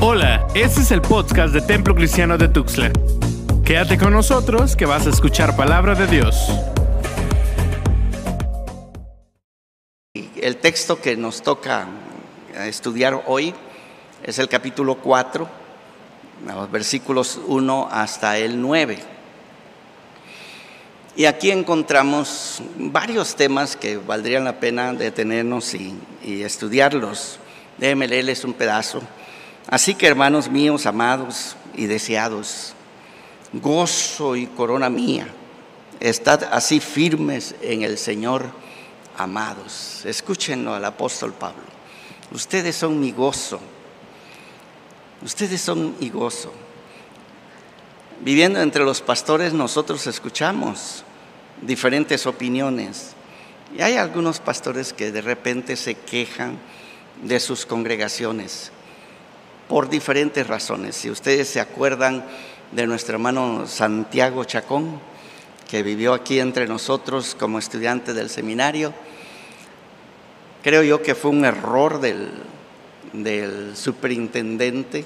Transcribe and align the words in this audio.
Hola, 0.00 0.46
este 0.54 0.82
es 0.82 0.92
el 0.92 1.02
podcast 1.02 1.52
de 1.52 1.60
Templo 1.60 1.92
Cristiano 1.92 2.38
de 2.38 2.46
Tuxtla. 2.46 2.92
Quédate 3.64 3.98
con 3.98 4.12
nosotros 4.12 4.76
que 4.76 4.86
vas 4.86 5.08
a 5.08 5.10
escuchar 5.10 5.56
palabra 5.56 5.96
de 5.96 6.06
Dios. 6.06 6.52
El 10.36 10.58
texto 10.58 11.00
que 11.00 11.16
nos 11.16 11.42
toca 11.42 11.88
estudiar 12.64 13.24
hoy 13.26 13.52
es 14.22 14.38
el 14.38 14.48
capítulo 14.48 14.98
4, 14.98 15.48
los 16.46 16.70
versículos 16.70 17.40
1 17.48 17.88
hasta 17.90 18.38
el 18.38 18.62
9. 18.62 18.98
Y 21.16 21.24
aquí 21.24 21.50
encontramos 21.50 22.62
varios 22.76 23.34
temas 23.34 23.74
que 23.74 23.96
valdrían 23.96 24.44
la 24.44 24.60
pena 24.60 24.92
detenernos 24.92 25.74
y, 25.74 25.98
estudiarlos. 26.22 27.40
Déjenme 27.78 28.06
leerles 28.06 28.44
un 28.44 28.52
pedazo. 28.52 29.02
Así 29.70 29.94
que 29.94 30.06
hermanos 30.06 30.48
míos, 30.48 30.86
amados 30.86 31.54
y 31.74 31.84
deseados, 31.84 32.72
gozo 33.52 34.34
y 34.34 34.46
corona 34.46 34.88
mía, 34.88 35.28
estad 36.00 36.44
así 36.52 36.80
firmes 36.80 37.54
en 37.60 37.82
el 37.82 37.98
Señor, 37.98 38.46
amados. 39.18 40.06
Escúchenlo 40.06 40.72
al 40.72 40.86
apóstol 40.86 41.34
Pablo. 41.34 41.64
Ustedes 42.32 42.76
son 42.76 42.98
mi 42.98 43.12
gozo. 43.12 43.60
Ustedes 45.22 45.60
son 45.60 45.96
mi 46.00 46.08
gozo. 46.08 46.50
Viviendo 48.22 48.62
entre 48.62 48.84
los 48.84 49.02
pastores 49.02 49.52
nosotros 49.52 50.06
escuchamos 50.06 51.04
diferentes 51.60 52.26
opiniones. 52.26 53.12
Y 53.76 53.82
hay 53.82 53.98
algunos 53.98 54.40
pastores 54.40 54.94
que 54.94 55.12
de 55.12 55.20
repente 55.20 55.76
se 55.76 55.94
quejan 55.94 56.58
de 57.22 57.38
sus 57.38 57.66
congregaciones 57.66 58.72
por 59.68 59.88
diferentes 59.88 60.46
razones. 60.46 60.96
Si 60.96 61.10
ustedes 61.10 61.48
se 61.48 61.60
acuerdan 61.60 62.24
de 62.72 62.86
nuestro 62.86 63.14
hermano 63.14 63.66
Santiago 63.66 64.44
Chacón, 64.44 65.00
que 65.68 65.82
vivió 65.82 66.14
aquí 66.14 66.40
entre 66.40 66.66
nosotros 66.66 67.36
como 67.38 67.58
estudiante 67.58 68.14
del 68.14 68.30
seminario, 68.30 68.94
creo 70.62 70.82
yo 70.82 71.02
que 71.02 71.14
fue 71.14 71.30
un 71.30 71.44
error 71.44 72.00
del, 72.00 72.30
del 73.12 73.76
superintendente 73.76 75.04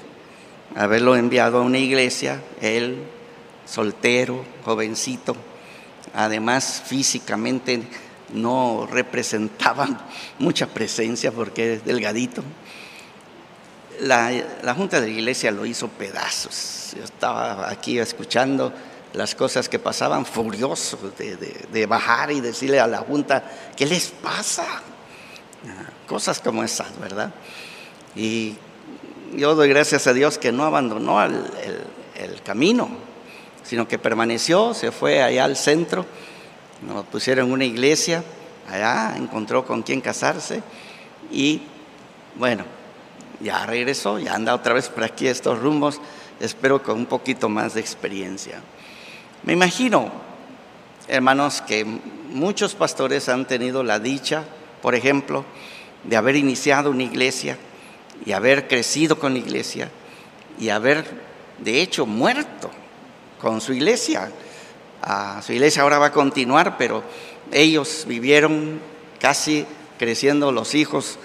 haberlo 0.75 1.15
enviado 1.15 1.59
a 1.59 1.61
una 1.61 1.77
iglesia, 1.77 2.41
él 2.61 2.97
soltero, 3.65 4.43
jovencito, 4.63 5.35
además 6.13 6.83
físicamente 6.85 7.83
no 8.33 8.87
representaba 8.89 10.07
mucha 10.39 10.67
presencia 10.67 11.31
porque 11.31 11.73
es 11.73 11.85
delgadito. 11.85 12.43
La, 14.03 14.73
Junta 14.75 14.99
de 14.99 15.07
la 15.07 15.13
Iglesia 15.13 15.51
lo 15.51 15.65
hizo 15.65 15.87
pedazos. 15.87 16.93
Yo 16.97 17.03
estaba 17.03 17.69
aquí 17.69 17.99
escuchando 17.99 18.73
las 19.13 19.33
cosas 19.35 19.69
que 19.69 19.79
pasaban, 19.79 20.25
furioso 20.25 20.97
de, 21.17 21.85
bajar 21.85 22.31
y 22.31 22.41
decirle 22.41 22.79
a 22.79 22.87
la 22.87 22.99
Junta, 22.99 23.43
¿qué 23.75 23.85
les 23.85 24.09
pasa? 24.09 24.65
Cosas 26.07 26.39
como 26.39 26.63
esas, 26.63 26.99
¿verdad? 26.99 27.31
Y 28.15 28.55
yo 29.35 29.55
doy 29.55 29.69
gracias 29.69 30.07
a 30.07 30.13
Dios 30.13 30.37
que 30.37 30.51
no 30.51 30.65
abandonó 30.65 31.23
el, 31.23 31.35
el, 31.35 32.31
el 32.31 32.41
camino, 32.41 32.89
sino 33.63 33.87
que 33.87 33.97
permaneció, 33.97 34.73
se 34.73 34.91
fue 34.91 35.23
allá 35.23 35.45
al 35.45 35.55
centro, 35.55 36.05
nos 36.81 37.05
pusieron 37.05 37.51
una 37.51 37.63
iglesia, 37.63 38.23
allá 38.69 39.15
encontró 39.15 39.65
con 39.65 39.81
quién 39.81 40.01
casarse 40.01 40.61
y 41.31 41.61
bueno, 42.35 42.65
ya 43.43 43.65
regresó, 43.65 44.17
ya 44.19 44.33
anda 44.33 44.55
otra 44.55 44.73
vez 44.73 44.89
por 44.89 45.03
aquí 45.03 45.27
estos 45.27 45.59
rumbos, 45.59 45.99
espero 46.39 46.81
con 46.81 46.97
un 46.97 47.05
poquito 47.05 47.49
más 47.49 47.73
de 47.73 47.81
experiencia. 47.81 48.61
Me 49.43 49.53
imagino, 49.53 50.11
hermanos, 51.07 51.61
que 51.61 51.83
muchos 51.83 52.73
pastores 52.73 53.27
han 53.27 53.45
tenido 53.45 53.83
la 53.83 53.99
dicha, 53.99 54.45
por 54.81 54.95
ejemplo, 54.95 55.43
de 56.05 56.15
haber 56.15 56.37
iniciado 56.37 56.89
una 56.89 57.03
iglesia 57.03 57.57
y 58.25 58.31
haber 58.31 58.67
crecido 58.67 59.19
con 59.19 59.33
la 59.33 59.39
iglesia 59.39 59.89
y 60.57 60.69
haber, 60.69 61.05
de 61.59 61.81
hecho, 61.81 62.05
muerto 62.05 62.71
con 63.41 63.59
su 63.59 63.73
iglesia. 63.73 64.31
Ah, 65.01 65.41
su 65.45 65.51
iglesia 65.51 65.81
ahora 65.81 65.99
va 65.99 66.07
a 66.07 66.11
continuar, 66.13 66.77
pero 66.77 67.03
ellos 67.51 68.05
vivieron 68.07 68.79
casi 69.19 69.65
creciendo 69.99 70.53
los 70.53 70.75
hijos 70.75 71.19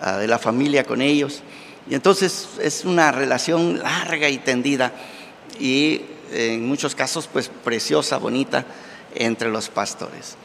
ah, 0.00 0.18
de 0.18 0.28
la 0.28 0.38
familia 0.38 0.84
con 0.84 1.02
ellos. 1.02 1.42
Y 1.88 1.94
entonces 1.94 2.48
es 2.60 2.84
una 2.84 3.12
relación 3.12 3.78
larga 3.78 4.28
y 4.28 4.38
tendida 4.38 4.92
y 5.58 6.00
en 6.32 6.66
muchos 6.66 6.94
casos 6.94 7.28
pues 7.30 7.48
preciosa, 7.48 8.18
bonita 8.18 8.64
entre 9.14 9.50
los 9.50 9.68
pastores. 9.68 10.36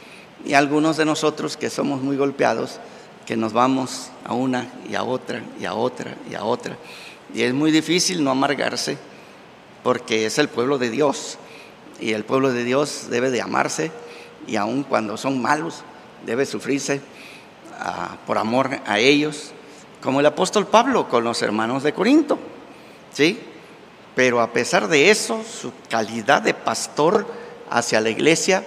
Y 0.44 0.54
algunos 0.54 0.96
de 0.96 1.04
nosotros 1.04 1.56
que 1.56 1.70
somos 1.70 2.02
muy 2.02 2.16
golpeados, 2.16 2.78
que 3.26 3.36
nos 3.36 3.52
vamos 3.52 4.10
a 4.24 4.34
una 4.34 4.68
y 4.88 4.94
a 4.94 5.02
otra 5.02 5.42
y 5.60 5.64
a 5.64 5.74
otra 5.74 6.16
y 6.30 6.34
a 6.34 6.44
otra. 6.44 6.76
Y 7.34 7.42
es 7.42 7.54
muy 7.54 7.70
difícil 7.70 8.24
no 8.24 8.30
amargarse 8.30 8.98
porque 9.82 10.26
es 10.26 10.38
el 10.38 10.48
pueblo 10.48 10.78
de 10.78 10.90
Dios 10.90 11.38
y 12.00 12.12
el 12.12 12.24
pueblo 12.24 12.52
de 12.52 12.64
Dios 12.64 13.06
debe 13.10 13.30
de 13.30 13.40
amarse 13.40 13.90
y 14.46 14.56
aun 14.56 14.82
cuando 14.82 15.16
son 15.16 15.40
malos 15.40 15.82
debe 16.26 16.46
sufrirse 16.46 17.00
uh, 17.80 18.16
por 18.26 18.38
amor 18.38 18.80
a 18.86 18.98
ellos, 18.98 19.52
como 20.02 20.20
el 20.20 20.26
apóstol 20.26 20.66
Pablo 20.66 21.08
con 21.08 21.24
los 21.24 21.42
hermanos 21.42 21.82
de 21.82 21.92
Corinto, 21.92 22.38
¿sí? 23.12 23.38
Pero 24.14 24.40
a 24.40 24.52
pesar 24.52 24.88
de 24.88 25.10
eso, 25.10 25.42
su 25.44 25.72
calidad 25.88 26.42
de 26.42 26.54
pastor 26.54 27.26
hacia 27.70 28.00
la 28.00 28.10
iglesia 28.10 28.64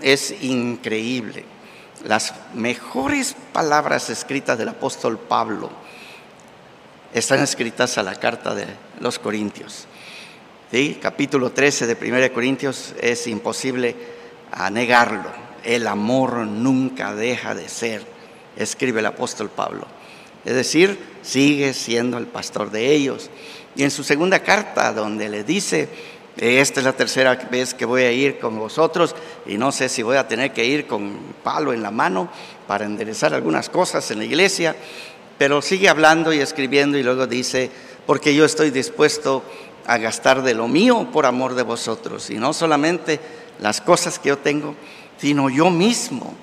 es 0.00 0.42
increíble. 0.42 1.44
Las 2.04 2.34
mejores 2.54 3.36
palabras 3.52 4.10
escritas 4.10 4.58
del 4.58 4.68
apóstol 4.68 5.18
Pablo 5.18 5.70
están 7.14 7.40
escritas 7.40 7.96
a 7.98 8.02
la 8.02 8.16
carta 8.16 8.54
de 8.54 8.66
los 9.00 9.18
Corintios. 9.18 9.86
¿Sí? 10.70 10.98
Capítulo 11.00 11.52
13 11.52 11.86
de 11.86 12.10
1 12.10 12.32
Corintios 12.32 12.94
es 13.00 13.26
imposible 13.26 13.94
negarlo. 14.70 15.30
El 15.62 15.86
amor 15.86 16.38
nunca 16.38 17.14
deja 17.14 17.54
de 17.54 17.68
ser, 17.68 18.04
escribe 18.56 19.00
el 19.00 19.06
apóstol 19.06 19.48
Pablo. 19.48 19.86
Es 20.44 20.54
decir, 20.54 20.98
sigue 21.22 21.72
siendo 21.72 22.18
el 22.18 22.26
pastor 22.26 22.70
de 22.70 22.92
ellos. 22.92 23.30
Y 23.76 23.84
en 23.84 23.90
su 23.90 24.04
segunda 24.04 24.40
carta, 24.40 24.92
donde 24.92 25.28
le 25.28 25.44
dice, 25.44 25.88
esta 26.36 26.80
es 26.80 26.84
la 26.84 26.94
tercera 26.94 27.34
vez 27.50 27.74
que 27.74 27.84
voy 27.84 28.02
a 28.02 28.12
ir 28.12 28.38
con 28.38 28.58
vosotros 28.58 29.14
y 29.46 29.58
no 29.58 29.70
sé 29.70 29.88
si 29.88 30.02
voy 30.02 30.16
a 30.16 30.28
tener 30.28 30.52
que 30.52 30.64
ir 30.64 30.86
con 30.86 31.18
palo 31.42 31.72
en 31.72 31.82
la 31.82 31.90
mano 31.90 32.28
para 32.66 32.86
enderezar 32.86 33.34
algunas 33.34 33.68
cosas 33.68 34.10
en 34.10 34.18
la 34.18 34.24
iglesia, 34.24 34.74
pero 35.38 35.60
sigue 35.60 35.88
hablando 35.88 36.32
y 36.32 36.40
escribiendo 36.40 36.96
y 36.96 37.02
luego 37.02 37.26
dice, 37.26 37.70
porque 38.06 38.34
yo 38.34 38.44
estoy 38.44 38.70
dispuesto 38.70 39.42
a 39.86 39.98
gastar 39.98 40.42
de 40.42 40.54
lo 40.54 40.68
mío 40.68 41.08
por 41.12 41.26
amor 41.26 41.54
de 41.54 41.62
vosotros 41.62 42.30
y 42.30 42.36
no 42.36 42.52
solamente 42.52 43.20
las 43.60 43.80
cosas 43.80 44.18
que 44.18 44.30
yo 44.30 44.38
tengo, 44.38 44.74
sino 45.18 45.50
yo 45.50 45.70
mismo, 45.70 46.34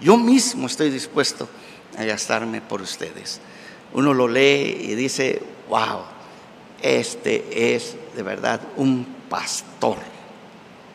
yo 0.00 0.16
mismo 0.16 0.66
estoy 0.66 0.90
dispuesto 0.90 1.48
a 1.96 2.04
gastarme 2.04 2.60
por 2.60 2.82
ustedes. 2.82 3.40
Uno 3.92 4.14
lo 4.14 4.28
lee 4.28 4.76
y 4.80 4.94
dice, 4.94 5.42
wow, 5.68 6.00
este 6.80 7.74
es 7.74 7.96
de 8.16 8.22
verdad 8.22 8.60
un 8.76 9.06
pastor, 9.28 9.96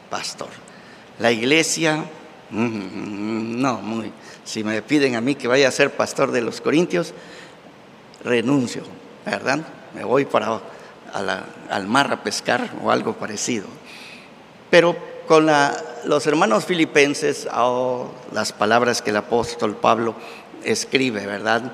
pastor. 0.09 0.49
La 1.19 1.31
iglesia, 1.31 2.05
mm, 2.49 3.59
no, 3.61 3.81
muy, 3.81 4.11
si 4.43 4.63
me 4.63 4.81
piden 4.81 5.15
a 5.15 5.21
mí 5.21 5.35
que 5.35 5.47
vaya 5.47 5.67
a 5.67 5.71
ser 5.71 5.95
pastor 5.95 6.31
de 6.31 6.41
los 6.41 6.61
Corintios, 6.61 7.13
renuncio, 8.23 8.83
¿verdad? 9.25 9.59
Me 9.93 10.03
voy 10.03 10.25
para 10.25 10.59
al 11.13 11.87
mar 11.87 12.11
a 12.11 12.23
pescar 12.23 12.69
o 12.83 12.91
algo 12.91 13.13
parecido. 13.13 13.65
Pero 14.69 14.95
con 15.27 15.47
los 16.05 16.27
hermanos 16.27 16.65
filipenses, 16.65 17.47
oh, 17.53 18.11
las 18.31 18.53
palabras 18.53 19.01
que 19.01 19.09
el 19.09 19.17
apóstol 19.17 19.75
Pablo 19.75 20.15
escribe, 20.63 21.25
¿verdad? 21.25 21.73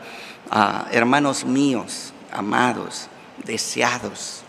Hermanos 0.92 1.46
míos, 1.46 2.14
amados, 2.32 3.08
deseados, 3.46 4.42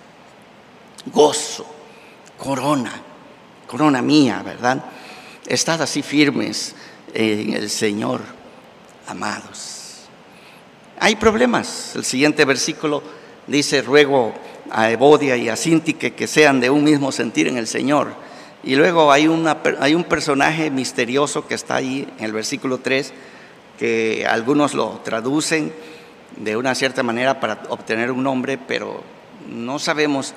gozo, 1.06 1.66
corona, 2.38 2.92
corona 3.66 4.02
mía, 4.02 4.42
¿verdad? 4.44 4.84
Estad 5.46 5.82
así 5.82 6.02
firmes 6.02 6.74
en 7.12 7.54
el 7.54 7.70
Señor, 7.70 8.22
amados. 9.06 10.02
Hay 10.98 11.16
problemas. 11.16 11.92
El 11.94 12.04
siguiente 12.04 12.44
versículo 12.44 13.02
dice, 13.46 13.82
ruego 13.82 14.34
a 14.70 14.90
Evodia 14.90 15.36
y 15.36 15.48
a 15.48 15.56
Sintique 15.56 16.14
que 16.14 16.26
sean 16.26 16.60
de 16.60 16.70
un 16.70 16.84
mismo 16.84 17.12
sentir 17.12 17.48
en 17.48 17.56
el 17.56 17.66
Señor. 17.66 18.14
Y 18.62 18.76
luego 18.76 19.12
hay, 19.12 19.28
una, 19.28 19.58
hay 19.80 19.94
un 19.94 20.04
personaje 20.04 20.70
misterioso 20.70 21.46
que 21.46 21.54
está 21.54 21.76
ahí 21.76 22.08
en 22.18 22.24
el 22.24 22.32
versículo 22.32 22.78
3, 22.78 23.12
que 23.78 24.26
algunos 24.28 24.74
lo 24.74 25.00
traducen 25.04 25.72
de 26.36 26.56
una 26.56 26.74
cierta 26.74 27.02
manera 27.02 27.40
para 27.40 27.62
obtener 27.68 28.10
un 28.10 28.22
nombre, 28.22 28.58
pero 28.58 29.02
no 29.48 29.78
sabemos, 29.78 30.34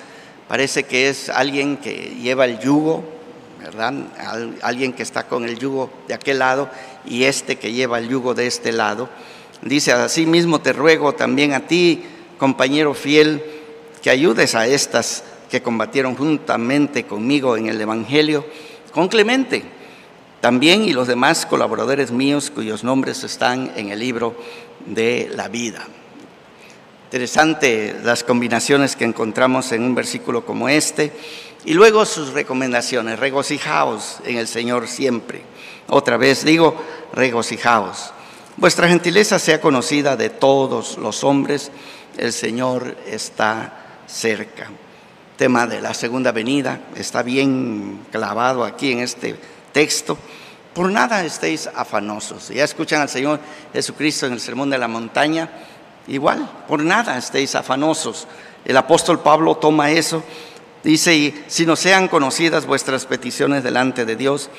parece 0.48 0.84
que 0.84 1.10
es 1.10 1.30
alguien 1.30 1.78
que 1.78 2.16
lleva 2.22 2.45
el 2.45 2.60
yugo, 2.60 3.04
¿verdad? 3.60 3.94
alguien 4.62 4.94
que 4.94 5.04
está 5.04 5.28
con 5.28 5.45
el 5.45 5.57
yugo 5.57 5.89
de 6.07 6.13
aquel 6.13 6.39
lado 6.39 6.69
y 7.06 7.24
este 7.24 7.57
que 7.57 7.74
lleva 7.74 8.00
el 8.00 8.10
yugo 8.10 8.34
de 8.34 8.48
este 8.48 8.72
lado. 8.72 9.10
Dice, 9.62 9.92
así 9.92 10.25
mismo 10.25 10.62
te 10.62 10.74
ruego 10.74 11.13
también 11.13 11.54
a 11.54 11.62
ti, 11.62 12.04
compañero 12.38 12.94
fiel, 12.94 13.44
que 14.01 14.10
ayudes 14.12 14.54
a 14.56 14.68
estas 14.68 15.24
que 15.50 15.62
combatieron 15.62 16.16
juntamente 16.16 17.06
conmigo 17.06 17.57
en 17.57 17.68
el 17.68 17.81
Evangelio, 17.81 18.45
con 18.92 19.07
Clemente 19.07 19.76
también 20.42 20.84
y 20.84 20.94
los 20.94 21.07
demás 21.07 21.45
colaboradores 21.45 22.12
míos 22.12 22.51
cuyos 22.54 22.84
nombres 22.84 23.24
están 23.24 23.72
en 23.75 23.89
el 23.89 24.00
libro 24.00 24.36
de 24.86 25.31
la 25.36 25.48
vida. 25.48 25.86
Interesante 27.07 27.95
las 28.04 28.24
combinaciones 28.24 28.95
que 28.95 29.06
encontramos 29.06 29.72
en 29.72 29.81
un 29.84 29.95
versículo 29.95 30.45
como 30.45 30.68
este. 30.68 31.13
Y 31.63 31.74
luego 31.74 32.06
sus 32.06 32.34
recomendaciones, 32.34 33.18
regocijaos 33.18 34.18
en 34.25 34.38
el 34.38 34.48
Señor 34.48 34.88
siempre. 34.88 35.42
Otra 35.88 36.18
vez 36.18 36.44
digo, 36.44 36.75
regocijaos. 37.13 38.12
Vuestra 38.57 38.89
gentileza 38.89 39.39
sea 39.39 39.62
conocida 39.62 40.18
de 40.18 40.30
todos 40.30 40.98
los 40.98 41.24
hombres, 41.24 41.72
el 42.18 42.34
Señor 42.34 42.98
está 43.07 44.01
cerca. 44.06 44.69
Tema 45.38 45.66
de 45.66 45.80
la 45.80 45.94
segunda 45.94 46.31
venida 46.31 46.81
está 46.95 47.24
bien 47.24 48.01
clavado 48.12 48.66
aquí 48.66 48.92
en 48.92 49.00
este 49.00 49.36
texto. 49.77 50.18
Por 50.74 50.91
nada 50.91 51.24
estéis 51.24 51.68
afanosos. 51.68 52.50
Ya 52.50 52.63
escuchan 52.63 53.00
al 53.00 53.09
Señor 53.09 53.39
Jesucristo 53.74 54.25
en 54.25 54.33
el 54.33 54.39
Sermón 54.39 54.71
de 54.71 54.79
la 54.79 54.88
Montaña. 54.88 55.51
Igual, 56.07 56.50
por 56.68 56.83
nada 56.83 57.15
estéis 57.15 57.53
afanosos. 57.53 58.27
El 58.65 58.75
apóstol 58.75 59.19
Pablo 59.19 59.53
toma 59.57 59.91
eso. 59.91 60.24
Dice, 60.83 61.15
y 61.15 61.44
si 61.45 61.68
no 61.68 61.75
sean 61.75 62.07
conocidas 62.07 62.65
vuestras 62.65 63.06
peticiones 63.06 63.63
delante 63.63 64.03
de 64.03 64.15
Dios, 64.15 64.50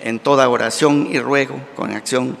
en 0.00 0.18
toda 0.18 0.50
oración 0.50 1.08
y 1.10 1.20
ruego, 1.20 1.58
con 1.74 1.96
acción 1.96 2.36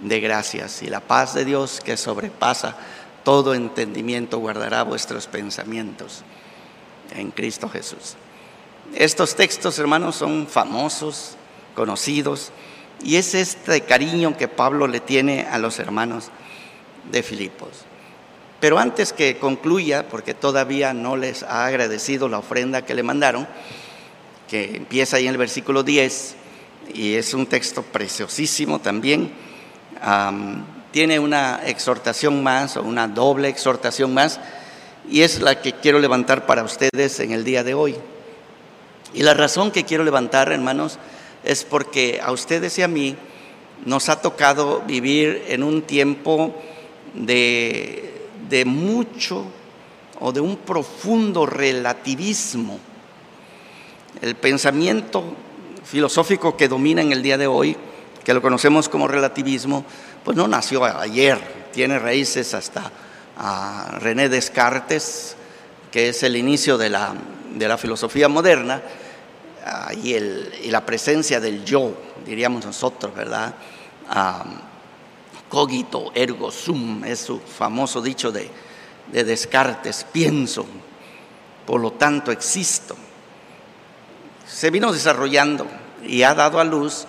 de 0.00 0.18
gracias. 0.18 0.82
Y 0.82 0.86
la 0.88 0.98
paz 0.98 1.34
de 1.34 1.44
Dios 1.44 1.80
que 1.84 1.96
sobrepasa 1.96 2.76
todo 3.22 3.54
entendimiento 3.54 4.38
guardará 4.38 4.82
vuestros 4.82 5.28
pensamientos 5.28 6.24
en 7.14 7.30
Cristo 7.30 7.68
Jesús. 7.68 8.16
Estos 8.92 9.36
textos, 9.36 9.78
hermanos, 9.78 10.16
son 10.16 10.48
famosos, 10.48 11.36
conocidos, 11.76 12.50
y 13.04 13.16
es 13.16 13.34
este 13.34 13.82
cariño 13.82 14.36
que 14.36 14.48
Pablo 14.48 14.88
le 14.88 14.98
tiene 14.98 15.46
a 15.48 15.58
los 15.58 15.78
hermanos 15.78 16.30
de 17.12 17.22
Filipos. 17.22 17.84
Pero 18.58 18.78
antes 18.78 19.12
que 19.12 19.36
concluya, 19.36 20.08
porque 20.08 20.34
todavía 20.34 20.92
no 20.92 21.16
les 21.16 21.44
ha 21.44 21.66
agradecido 21.66 22.28
la 22.28 22.38
ofrenda 22.38 22.82
que 22.82 22.94
le 22.94 23.04
mandaron, 23.04 23.46
que 24.48 24.76
empieza 24.76 25.18
ahí 25.18 25.26
en 25.26 25.32
el 25.32 25.38
versículo 25.38 25.84
10, 25.84 26.34
y 26.94 27.14
es 27.14 27.34
un 27.34 27.46
texto 27.46 27.82
preciosísimo 27.82 28.80
también, 28.80 29.30
tiene 30.90 31.18
una 31.18 31.60
exhortación 31.66 32.42
más 32.42 32.76
o 32.76 32.82
una 32.82 33.06
doble 33.08 33.48
exhortación 33.48 34.14
más 34.14 34.40
y 35.10 35.22
es 35.22 35.40
la 35.40 35.60
que 35.60 35.72
quiero 35.74 35.98
levantar 35.98 36.46
para 36.46 36.62
ustedes 36.62 37.20
en 37.20 37.32
el 37.32 37.44
día 37.44 37.62
de 37.62 37.74
hoy. 37.74 37.96
Y 39.14 39.22
la 39.22 39.34
razón 39.34 39.70
que 39.70 39.84
quiero 39.84 40.04
levantar, 40.04 40.50
hermanos, 40.52 40.98
es 41.46 41.64
porque 41.64 42.20
a 42.22 42.32
ustedes 42.32 42.78
y 42.78 42.82
a 42.82 42.88
mí 42.88 43.16
nos 43.84 44.08
ha 44.08 44.20
tocado 44.20 44.82
vivir 44.86 45.44
en 45.48 45.62
un 45.62 45.82
tiempo 45.82 46.54
de, 47.14 48.26
de 48.48 48.64
mucho 48.64 49.44
o 50.20 50.32
de 50.32 50.40
un 50.40 50.56
profundo 50.56 51.46
relativismo. 51.46 52.78
El 54.20 54.34
pensamiento 54.34 55.22
filosófico 55.84 56.56
que 56.56 56.68
domina 56.68 57.00
en 57.00 57.12
el 57.12 57.22
día 57.22 57.38
de 57.38 57.46
hoy, 57.46 57.76
que 58.24 58.34
lo 58.34 58.42
conocemos 58.42 58.88
como 58.88 59.06
relativismo, 59.06 59.84
pues 60.24 60.36
no 60.36 60.48
nació 60.48 60.84
ayer, 60.84 61.38
tiene 61.72 61.98
raíces 61.98 62.54
hasta 62.54 62.90
a 63.38 63.98
René 64.00 64.28
Descartes, 64.28 65.36
que 65.92 66.08
es 66.08 66.22
el 66.22 66.36
inicio 66.36 66.76
de 66.78 66.90
la, 66.90 67.14
de 67.54 67.68
la 67.68 67.78
filosofía 67.78 68.28
moderna, 68.28 68.82
y, 70.02 70.14
el, 70.14 70.52
y, 70.62 70.70
la 70.70 70.84
presencia 70.84 71.40
del 71.40 71.64
yo, 71.64 71.92
diríamos 72.24 72.64
nosotros, 72.64 73.14
¿verdad? 73.14 73.54
cogito 75.48 76.12
ergo 76.14 76.50
sum, 76.50 77.04
es 77.04 77.20
su 77.20 77.40
famoso 77.40 78.00
dicho 78.02 78.30
de, 78.30 78.48
de 79.12 79.24
Descartes, 79.24 80.06
pienso, 80.12 80.66
por 81.64 81.80
lo 81.80 81.92
tanto 81.92 82.30
existo. 82.30 82.96
Se 84.46 84.70
vino 84.70 84.92
desarrollando 84.92 85.66
y 86.06 86.22
ha 86.22 86.34
dado 86.34 86.60
a 86.60 86.64
luz 86.64 87.06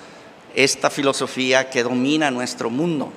esta 0.55 0.89
filosofía 0.89 1.69
que 1.69 1.83
domina 1.83 2.31
nuestro 2.31 2.69
mundo. 2.69 3.11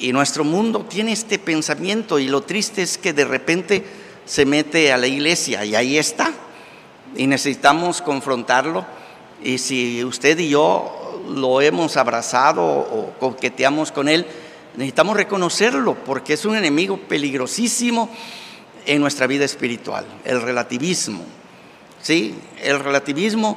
Y 0.00 0.12
nuestro 0.12 0.42
mundo 0.42 0.84
tiene 0.88 1.12
este 1.12 1.38
pensamiento 1.38 2.18
y 2.18 2.26
lo 2.26 2.42
triste 2.42 2.82
es 2.82 2.98
que 2.98 3.12
de 3.12 3.24
repente 3.24 3.84
se 4.24 4.44
mete 4.44 4.92
a 4.92 4.96
la 4.96 5.06
iglesia 5.06 5.64
y 5.64 5.76
ahí 5.76 5.98
está. 5.98 6.32
Y 7.16 7.26
necesitamos 7.26 8.02
confrontarlo. 8.02 8.84
Y 9.42 9.58
si 9.58 10.04
usted 10.04 10.38
y 10.38 10.50
yo 10.50 11.20
lo 11.28 11.60
hemos 11.60 11.96
abrazado 11.96 12.62
o 12.62 13.12
coqueteamos 13.18 13.92
con 13.92 14.08
él, 14.08 14.26
necesitamos 14.76 15.16
reconocerlo 15.16 15.94
porque 15.94 16.34
es 16.34 16.44
un 16.44 16.56
enemigo 16.56 16.96
peligrosísimo 16.96 18.08
en 18.86 19.00
nuestra 19.00 19.26
vida 19.26 19.44
espiritual, 19.44 20.04
el 20.24 20.42
relativismo. 20.42 21.24
¿Sí? 22.00 22.34
El 22.60 22.80
relativismo 22.80 23.56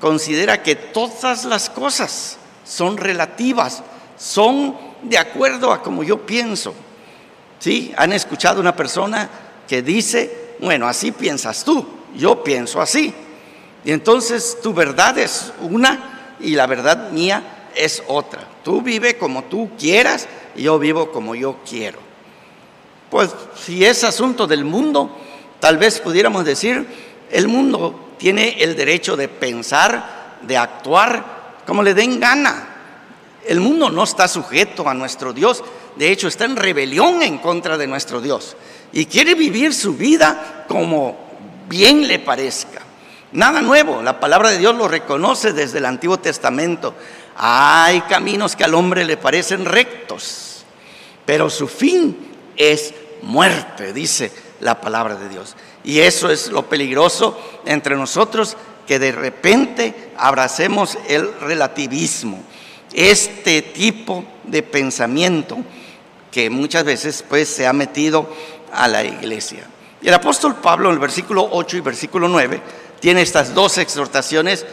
considera 0.00 0.62
que 0.62 0.74
todas 0.74 1.44
las 1.44 1.70
cosas 1.70 2.38
son 2.64 2.96
relativas, 2.96 3.82
son 4.16 4.76
de 5.02 5.18
acuerdo 5.18 5.72
a 5.72 5.82
como 5.82 6.02
yo 6.02 6.26
pienso. 6.26 6.74
¿Sí? 7.60 7.92
Han 7.96 8.12
escuchado 8.12 8.60
una 8.60 8.74
persona 8.74 9.28
que 9.68 9.82
dice, 9.82 10.56
bueno, 10.60 10.88
así 10.88 11.12
piensas 11.12 11.64
tú, 11.64 11.86
yo 12.16 12.42
pienso 12.42 12.80
así. 12.80 13.12
Y 13.84 13.92
entonces 13.92 14.58
tu 14.62 14.74
verdad 14.74 15.18
es 15.18 15.52
una 15.60 16.36
y 16.40 16.54
la 16.54 16.66
verdad 16.66 17.10
mía 17.10 17.70
es 17.74 18.02
otra. 18.08 18.46
Tú 18.64 18.82
vive 18.82 19.16
como 19.16 19.44
tú 19.44 19.70
quieras 19.78 20.26
y 20.56 20.62
yo 20.62 20.78
vivo 20.78 21.10
como 21.10 21.34
yo 21.34 21.56
quiero. 21.68 21.98
Pues 23.10 23.30
si 23.56 23.84
es 23.84 24.04
asunto 24.04 24.46
del 24.46 24.64
mundo, 24.64 25.16
tal 25.60 25.78
vez 25.78 26.00
pudiéramos 26.00 26.44
decir, 26.44 26.86
el 27.30 27.48
mundo 27.48 28.10
tiene 28.18 28.62
el 28.62 28.76
derecho 28.76 29.16
de 29.16 29.28
pensar, 29.28 30.38
de 30.42 30.56
actuar 30.56 31.54
como 31.66 31.82
le 31.82 31.94
den 31.94 32.20
gana. 32.20 32.74
El 33.46 33.60
mundo 33.60 33.88
no 33.90 34.04
está 34.04 34.28
sujeto 34.28 34.88
a 34.88 34.94
nuestro 34.94 35.32
Dios, 35.32 35.64
de 35.96 36.12
hecho 36.12 36.28
está 36.28 36.44
en 36.44 36.56
rebelión 36.56 37.22
en 37.22 37.38
contra 37.38 37.78
de 37.78 37.86
nuestro 37.86 38.20
Dios 38.20 38.56
y 38.92 39.06
quiere 39.06 39.34
vivir 39.34 39.74
su 39.74 39.94
vida 39.94 40.64
como 40.68 41.27
bien 41.68 42.08
le 42.08 42.18
parezca. 42.18 42.82
Nada 43.32 43.60
nuevo, 43.60 44.02
la 44.02 44.20
palabra 44.20 44.50
de 44.50 44.58
Dios 44.58 44.74
lo 44.74 44.88
reconoce 44.88 45.52
desde 45.52 45.78
el 45.78 45.84
Antiguo 45.84 46.18
Testamento. 46.18 46.94
Hay 47.36 48.00
caminos 48.02 48.56
que 48.56 48.64
al 48.64 48.74
hombre 48.74 49.04
le 49.04 49.16
parecen 49.16 49.64
rectos, 49.66 50.64
pero 51.26 51.50
su 51.50 51.68
fin 51.68 52.16
es 52.56 52.94
muerte, 53.22 53.92
dice 53.92 54.32
la 54.60 54.80
palabra 54.80 55.14
de 55.14 55.28
Dios. 55.28 55.56
Y 55.84 56.00
eso 56.00 56.30
es 56.30 56.48
lo 56.48 56.68
peligroso 56.68 57.38
entre 57.66 57.96
nosotros, 57.96 58.56
que 58.86 58.98
de 58.98 59.12
repente 59.12 60.12
abracemos 60.16 60.96
el 61.08 61.30
relativismo, 61.40 62.42
este 62.94 63.60
tipo 63.60 64.24
de 64.44 64.62
pensamiento 64.62 65.58
que 66.30 66.48
muchas 66.48 66.84
veces 66.84 67.24
pues 67.28 67.48
se 67.48 67.66
ha 67.66 67.72
metido 67.74 68.32
a 68.72 68.88
la 68.88 69.04
iglesia. 69.04 69.66
Y 70.00 70.08
el 70.08 70.14
apóstol 70.14 70.56
Pablo 70.56 70.88
en 70.88 70.94
el 70.94 71.00
versículo 71.00 71.48
8 71.50 71.76
y 71.76 71.80
versículo 71.80 72.28
9 72.28 72.60
tiene 73.00 73.22
estas 73.22 73.54
dos 73.54 73.78
exhortaciones 73.78 74.64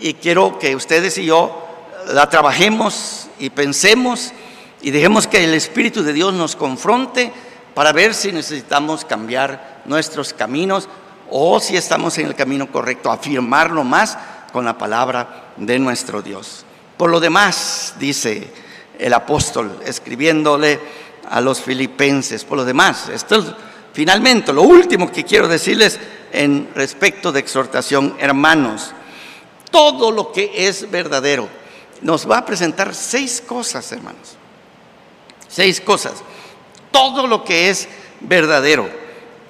y 0.00 0.14
quiero 0.14 0.58
que 0.58 0.76
ustedes 0.76 1.18
y 1.18 1.26
yo 1.26 1.66
la 2.12 2.28
trabajemos 2.28 3.28
y 3.38 3.50
pensemos 3.50 4.32
y 4.80 4.90
dejemos 4.90 5.26
que 5.26 5.44
el 5.44 5.54
Espíritu 5.54 6.02
de 6.02 6.12
Dios 6.12 6.32
nos 6.34 6.54
confronte 6.54 7.32
para 7.74 7.92
ver 7.92 8.14
si 8.14 8.32
necesitamos 8.32 9.04
cambiar 9.04 9.82
nuestros 9.84 10.32
caminos 10.32 10.88
o 11.30 11.60
si 11.60 11.76
estamos 11.76 12.16
en 12.18 12.26
el 12.26 12.34
camino 12.34 12.70
correcto, 12.70 13.10
afirmarlo 13.10 13.84
más 13.84 14.16
con 14.52 14.64
la 14.64 14.78
palabra 14.78 15.52
de 15.56 15.78
nuestro 15.78 16.22
Dios. 16.22 16.64
Por 16.96 17.10
lo 17.10 17.20
demás, 17.20 17.94
dice 17.98 18.52
el 18.98 19.12
apóstol, 19.12 19.80
escribiéndole 19.84 20.80
a 21.30 21.40
los 21.40 21.60
filipenses, 21.60 22.44
por 22.44 22.58
lo 22.58 22.64
demás, 22.64 23.08
esto 23.10 23.36
es 23.36 23.44
finalmente 23.98 24.52
lo 24.52 24.62
último 24.62 25.10
que 25.10 25.24
quiero 25.24 25.48
decirles 25.48 25.98
en 26.30 26.70
respecto 26.72 27.32
de 27.32 27.40
exhortación, 27.40 28.14
hermanos, 28.20 28.92
todo 29.72 30.12
lo 30.12 30.30
que 30.30 30.52
es 30.54 30.88
verdadero, 30.88 31.48
nos 32.00 32.30
va 32.30 32.38
a 32.38 32.46
presentar 32.46 32.94
seis 32.94 33.42
cosas, 33.44 33.90
hermanos, 33.90 34.36
seis 35.48 35.80
cosas 35.80 36.22
todo 36.92 37.26
lo 37.26 37.42
que 37.42 37.70
es 37.70 37.88
verdadero, 38.20 38.88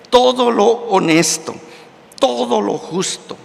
todo 0.09 0.51
lo 0.51 0.65
honesto, 0.65 1.55
todo 2.19 2.63
lo 2.63 2.79
justo, 2.79 3.37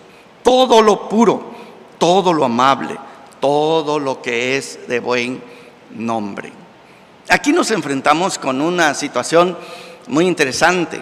todo 0.41 0.81
lo 0.81 1.09
puro, 1.09 1.51
todo 1.97 2.31
lo 2.31 2.45
amable, 2.45 2.97
todo 3.41 3.99
lo 3.99 4.21
que 4.21 4.55
es 4.55 4.87
de 4.87 5.01
buen 5.01 5.43
nombre. 5.91 6.53
Aquí 7.27 7.51
nos 7.51 7.71
enfrentamos 7.71 8.39
con 8.39 8.61
una 8.61 8.93
situación 8.93 9.57
muy 10.07 10.25
interesante. 10.25 10.99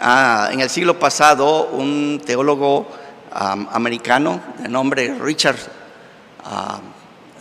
Ah, 0.00 0.50
en 0.52 0.60
el 0.60 0.68
siglo 0.68 0.98
pasado, 0.98 1.68
un 1.68 2.20
teólogo 2.24 2.88
americano 3.32 4.40
de 4.58 4.68
nombre 4.68 5.14
Richard 5.18 5.56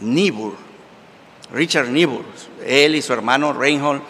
Niebuhr, 0.01 0.55
Richard 1.53 1.89
Niebuhr, 1.89 2.25
él 2.65 2.95
y 2.95 3.01
su 3.01 3.13
hermano 3.13 3.53
Reinhold, 3.53 4.01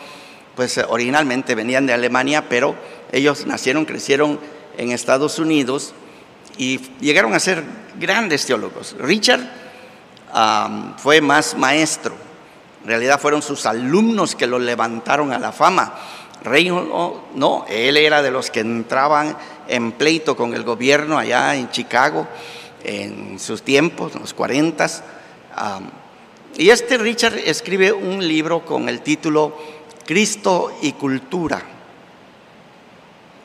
pues 0.56 0.80
originalmente 0.88 1.54
venían 1.54 1.86
de 1.86 1.94
Alemania, 1.94 2.48
pero 2.50 2.76
ellos 3.12 3.46
nacieron, 3.46 3.86
crecieron 3.86 4.40
en 4.78 4.92
Estados 4.92 5.38
Unidos 5.38 5.94
y 6.58 6.80
llegaron 7.00 7.34
a 7.34 7.40
ser 7.40 7.64
grandes 8.00 8.46
teólogos. 8.46 8.96
Richard 9.00 9.42
fue 10.98 11.22
más 11.22 11.58
maestro, 11.58 12.16
en 12.84 12.90
realidad 12.90 13.20
fueron 13.20 13.42
sus 13.42 13.66
alumnos 13.66 14.36
que 14.36 14.48
lo 14.48 14.60
levantaron 14.60 15.34
a 15.34 15.40
la 15.40 15.52
fama. 15.52 15.94
Reinhold 16.46 17.36
no, 17.36 17.66
él 17.68 17.98
era 17.98 18.22
de 18.22 18.32
los 18.32 18.52
que 18.52 18.62
entraban 18.62 19.38
en 19.68 19.92
pleito 19.92 20.38
con 20.38 20.54
el 20.54 20.64
gobierno 20.64 21.18
allá 21.18 21.56
en 21.56 21.70
Chicago 21.70 22.28
en 22.86 23.40
sus 23.40 23.64
tiempos, 23.64 24.14
en 24.16 24.22
los 24.22 24.34
40. 24.34 24.88
y 26.58 26.70
este 26.70 26.98
Richard 26.98 27.38
escribe 27.38 27.92
un 27.92 28.26
libro 28.26 28.64
con 28.64 28.88
el 28.88 29.02
título 29.02 29.58
Cristo 30.06 30.72
y 30.82 30.94
Cultura. 30.94 31.62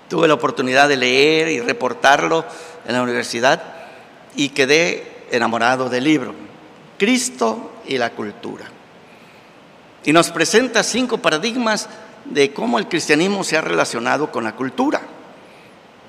Tuve 0.09 0.29
la 0.29 0.35
oportunidad 0.35 0.89
de 0.89 0.97
leer 0.97 1.49
y 1.49 1.61
reportarlo 1.61 2.45
en 2.87 2.93
la 2.93 3.03
universidad 3.03 3.63
y 4.37 4.51
quedé 4.51 5.25
enamorado 5.31 5.89
del 5.89 6.05
libro. 6.05 6.35
Cristo 6.99 7.73
y 7.87 7.97
la 7.97 8.11
cultura. 8.11 8.67
Y 10.05 10.13
nos 10.13 10.31
presenta 10.31 10.83
cinco 10.83 11.19
paradigmas 11.19 11.89
de 12.31 12.53
cómo 12.53 12.79
el 12.79 12.89
cristianismo 12.89 13.45
se 13.45 13.57
ha 13.57 13.61
relacionado 13.61 14.33
con 14.33 14.45
la 14.45 14.57
cultura. 14.57 15.01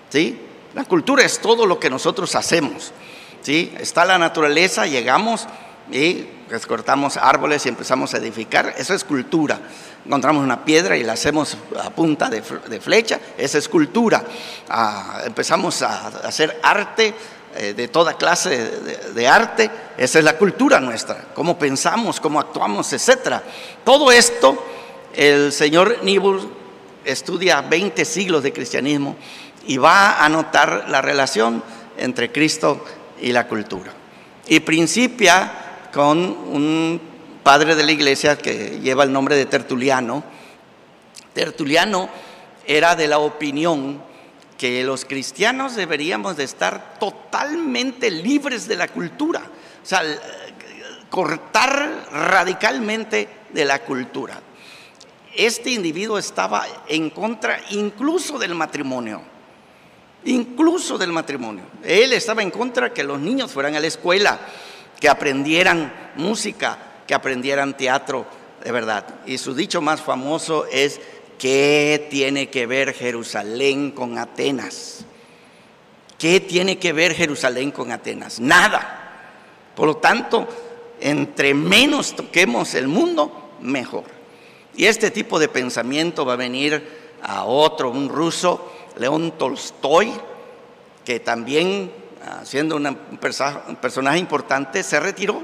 ¿Sí? 0.09 0.39
La 0.73 0.85
cultura 0.85 1.23
es 1.23 1.39
todo 1.39 1.65
lo 1.65 1.79
que 1.79 1.89
nosotros 1.89 2.35
hacemos. 2.35 2.93
¿Sí? 3.41 3.73
Está 3.79 4.05
la 4.05 4.17
naturaleza, 4.17 4.85
llegamos 4.85 5.47
y 5.91 6.27
cortamos 6.67 7.17
árboles 7.17 7.65
y 7.65 7.69
empezamos 7.69 8.13
a 8.13 8.17
edificar, 8.17 8.73
eso 8.77 8.93
es 8.93 9.03
cultura. 9.03 9.59
Encontramos 10.05 10.43
una 10.43 10.65
piedra 10.65 10.97
y 10.97 11.03
la 11.03 11.13
hacemos 11.13 11.57
a 11.81 11.89
punta 11.91 12.29
de, 12.29 12.41
flecha, 12.41 13.19
esa 13.37 13.57
es 13.57 13.69
cultura. 13.69 14.23
Ah, 14.69 15.21
empezamos 15.25 15.81
a 15.81 16.07
hacer 16.07 16.59
arte, 16.61 17.13
eh, 17.55 17.73
de 17.73 17.87
toda 17.89 18.13
clase 18.13 18.69
de, 19.13 19.27
arte, 19.27 19.69
esa 19.97 20.19
es 20.19 20.25
la 20.25 20.37
cultura 20.37 20.79
nuestra, 20.79 21.25
cómo 21.35 21.59
pensamos, 21.59 22.19
cómo 22.19 22.39
actuamos, 22.39 22.93
etc. 22.93 23.41
Todo 23.83 24.11
esto, 24.11 24.65
el 25.15 25.51
señor 25.51 26.03
Niebuhr 26.03 26.41
estudia 27.05 27.61
20 27.61 28.05
siglos 28.05 28.43
de 28.43 28.53
cristianismo 28.53 29.15
y 29.65 29.77
va 29.77 30.23
a 30.23 30.29
notar 30.29 30.85
la 30.89 31.01
relación 31.01 31.63
entre 31.97 32.31
Cristo 32.31 32.83
y 33.19 33.31
la 33.31 33.47
cultura. 33.47 33.91
Y 34.47 34.59
principia 34.61 35.87
con 35.93 36.17
un 36.17 37.01
padre 37.43 37.75
de 37.75 37.83
la 37.83 37.91
iglesia 37.91 38.37
que 38.37 38.79
lleva 38.79 39.03
el 39.03 39.11
nombre 39.11 39.35
de 39.35 39.45
Tertuliano. 39.45 40.23
Tertuliano 41.33 42.09
era 42.65 42.95
de 42.95 43.07
la 43.07 43.19
opinión 43.19 44.01
que 44.57 44.83
los 44.83 45.05
cristianos 45.05 45.75
deberíamos 45.75 46.37
de 46.37 46.43
estar 46.43 46.99
totalmente 46.99 48.11
libres 48.11 48.67
de 48.67 48.75
la 48.75 48.87
cultura, 48.87 49.41
o 49.41 49.85
sea, 49.85 50.03
cortar 51.09 52.07
radicalmente 52.11 53.27
de 53.51 53.65
la 53.65 53.79
cultura. 53.79 54.39
Este 55.35 55.71
individuo 55.71 56.17
estaba 56.17 56.65
en 56.87 57.09
contra 57.09 57.61
incluso 57.71 58.37
del 58.37 58.53
matrimonio, 58.55 59.21
incluso 60.25 60.97
del 60.97 61.11
matrimonio. 61.11 61.63
Él 61.83 62.13
estaba 62.13 62.41
en 62.41 62.51
contra 62.51 62.93
que 62.93 63.03
los 63.03 63.19
niños 63.19 63.51
fueran 63.51 63.75
a 63.75 63.79
la 63.79 63.87
escuela, 63.87 64.39
que 64.99 65.09
aprendieran 65.09 66.11
música, 66.15 66.77
que 67.07 67.13
aprendieran 67.13 67.77
teatro 67.77 68.25
de 68.63 68.71
verdad. 68.71 69.05
Y 69.25 69.37
su 69.37 69.55
dicho 69.55 69.81
más 69.81 70.01
famoso 70.01 70.65
es, 70.71 70.99
¿qué 71.39 72.07
tiene 72.09 72.49
que 72.49 72.67
ver 72.67 72.93
Jerusalén 72.93 73.91
con 73.91 74.17
Atenas? 74.17 75.05
¿Qué 76.17 76.39
tiene 76.39 76.77
que 76.77 76.93
ver 76.93 77.15
Jerusalén 77.15 77.71
con 77.71 77.91
Atenas? 77.91 78.39
Nada. 78.39 78.97
Por 79.75 79.87
lo 79.87 79.97
tanto, 79.97 80.47
entre 80.99 81.53
menos 81.53 82.15
toquemos 82.15 82.75
el 82.75 82.87
mundo, 82.87 83.55
mejor. 83.61 84.20
Y 84.75 84.85
este 84.85 85.11
tipo 85.11 85.39
de 85.39 85.47
pensamiento 85.47 86.25
va 86.25 86.33
a 86.33 86.37
venir 86.37 87.17
a 87.21 87.43
otro, 87.45 87.89
un 87.89 88.09
ruso, 88.09 88.71
León 88.97 89.33
Tolstoy, 89.37 90.11
que 91.05 91.19
también 91.19 91.91
Ah, 92.23 92.41
siendo 92.43 92.75
un 92.75 92.97
personaje 93.81 94.19
importante, 94.19 94.83
se 94.83 94.99
retiró, 94.99 95.41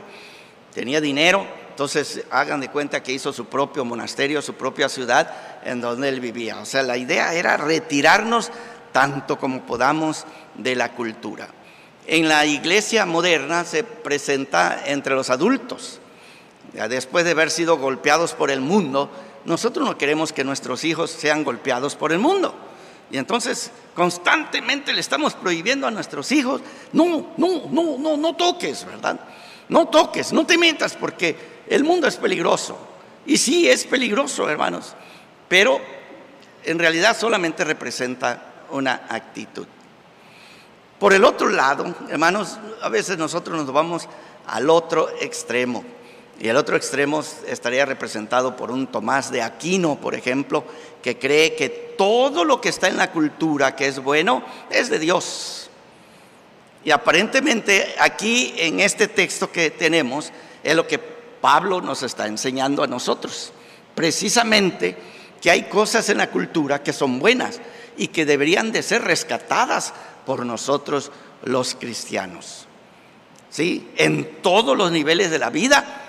tenía 0.76 1.02
dinero, 1.02 1.48
entonces 1.70 2.24
hagan 2.30 2.62
de 2.62 2.70
cuenta 2.70 3.02
que 3.02 3.12
hizo 3.12 3.34
su 3.34 3.46
propio 3.46 3.84
monasterio, 3.84 4.44
su 4.44 4.54
propia 4.54 4.88
ciudad 4.88 5.34
en 5.64 5.82
donde 5.82 6.10
él 6.10 6.20
vivía. 6.20 6.60
O 6.60 6.66
sea, 6.66 6.84
la 6.84 6.96
idea 6.96 7.34
era 7.34 7.58
retirarnos 7.58 8.52
tanto 8.92 9.40
como 9.40 9.64
podamos 9.64 10.26
de 10.54 10.76
la 10.76 10.92
cultura. 10.92 11.48
En 12.06 12.30
la 12.30 12.46
iglesia 12.46 13.08
moderna 13.08 13.64
se 13.66 13.84
presenta 13.84 14.84
entre 14.86 15.16
los 15.16 15.32
adultos. 15.32 16.00
Después 16.74 17.26
de 17.26 17.32
haber 17.32 17.52
sido 17.52 17.78
golpeados 17.78 18.34
por 18.34 18.52
el 18.52 18.62
mundo, 18.62 19.10
nosotros 19.46 19.88
no 19.88 19.98
queremos 19.98 20.34
que 20.34 20.44
nuestros 20.44 20.84
hijos 20.84 21.10
sean 21.10 21.44
golpeados 21.44 21.96
por 21.96 22.12
el 22.12 22.20
mundo. 22.20 22.54
Y 23.10 23.18
entonces 23.18 23.72
constantemente 23.96 24.92
le 24.94 25.00
estamos 25.00 25.34
prohibiendo 25.34 25.88
a 25.88 25.92
nuestros 25.92 26.32
hijos, 26.32 26.62
no, 26.92 27.34
no, 27.38 27.64
no, 27.70 27.98
no, 27.98 28.18
no 28.18 28.36
toques, 28.36 28.86
¿verdad? 28.86 29.20
No 29.70 29.88
toques, 29.88 30.34
no 30.34 30.46
te 30.46 30.58
metas 30.58 30.96
porque 30.96 31.64
el 31.68 31.84
mundo 31.84 32.08
es 32.08 32.18
peligroso. 32.18 32.78
Y 33.26 33.38
sí, 33.38 33.70
es 33.70 33.86
peligroso, 33.86 34.50
hermanos, 34.50 34.96
pero 35.48 35.80
en 36.64 36.80
realidad 36.80 37.18
solamente 37.18 37.64
representa 37.64 38.66
una 38.70 39.06
actitud. 39.10 39.68
Por 41.00 41.14
el 41.14 41.24
otro 41.24 41.50
lado, 41.50 41.94
hermanos, 42.10 42.58
a 42.82 42.90
veces 42.90 43.18
nosotros 43.18 43.58
nos 43.58 43.72
vamos 43.72 44.08
al 44.48 44.70
otro 44.70 45.10
extremo. 45.22 45.84
Y 46.40 46.50
el 46.50 46.58
otro 46.58 46.78
extremo 46.78 47.24
estaría 47.48 47.86
representado 47.86 48.56
por 48.56 48.70
un 48.70 48.88
Tomás 48.88 49.32
de 49.32 49.42
Aquino, 49.42 50.00
por 50.00 50.14
ejemplo, 50.14 50.64
que 51.02 51.18
cree 51.18 51.56
que 51.56 51.70
todo 51.70 52.46
lo 52.46 52.62
que 52.62 52.70
está 52.70 52.88
en 52.88 52.98
la 52.98 53.12
cultura 53.12 53.76
que 53.76 53.88
es 53.88 54.00
bueno 54.00 54.44
es 54.70 54.90
de 54.90 55.00
Dios. 55.00 55.70
Y 56.84 56.92
aparentemente 56.92 57.96
aquí 58.00 58.54
en 58.58 58.80
este 58.80 59.08
texto 59.08 59.52
que 59.52 59.72
tenemos 59.72 60.32
es 60.64 60.76
lo 60.76 60.88
que 60.88 61.00
Pablo 61.00 61.82
nos 61.82 62.04
está 62.04 62.28
enseñando 62.28 62.84
a 62.84 62.88
nosotros. 62.88 63.52
Precisamente 63.96 64.96
que 65.42 65.50
hay 65.50 65.64
cosas 65.64 66.08
en 66.10 66.20
la 66.20 66.30
cultura 66.30 66.84
que 66.84 66.94
son 66.94 67.20
buenas 67.20 67.60
y 67.98 68.10
que 68.10 68.26
deberían 68.26 68.72
de 68.72 68.84
ser 68.84 69.04
rescatadas 69.04 69.92
por 70.26 70.46
nosotros 70.46 71.12
los 71.44 71.74
cristianos. 71.76 72.68
¿Sí? 73.50 73.90
En 73.98 74.42
todos 74.42 74.78
los 74.78 74.92
niveles 74.92 75.32
de 75.32 75.40
la 75.40 75.50
vida 75.50 76.07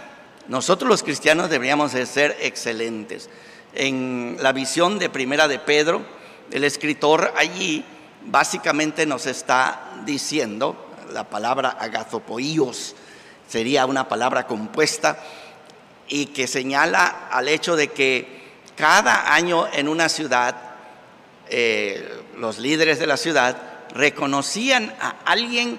nosotros 0.49 0.89
los 0.89 1.03
cristianos 1.03 1.51
deberíamos 1.51 1.93
de 1.93 2.07
ser 2.07 2.37
excelentes. 2.41 3.29
En 3.75 4.39
la 4.41 4.53
visión 4.53 4.99
de 4.99 5.11
Primera 5.11 5.47
de 5.47 5.59
Pedro, 5.59 6.03
el 6.51 6.65
escritor 6.65 7.33
allí 7.37 7.85
básicamente 8.25 9.05
nos 9.05 9.27
está 9.27 10.03
diciendo, 10.07 10.87
la 11.13 11.25
palabra 11.25 11.77
agazopoíos 11.79 12.97
sería 13.47 13.87
una 13.87 14.09
palabra 14.09 14.47
compuesta 14.47 15.19
y 16.09 16.27
que 16.27 16.47
señala 16.47 17.29
al 17.31 17.49
hecho 17.49 17.77
de 17.77 17.89
que 17.89 18.39
cada 18.77 19.35
año 19.35 19.67
en 19.73 19.89
una 19.89 20.09
ciudad, 20.09 20.55
eh, 21.51 22.23
los 22.37 22.59
líderes 22.59 22.99
de 22.99 23.07
la 23.07 23.17
ciudad 23.17 23.57
reconocían 23.95 24.95
a 25.01 25.17
alguien 25.25 25.79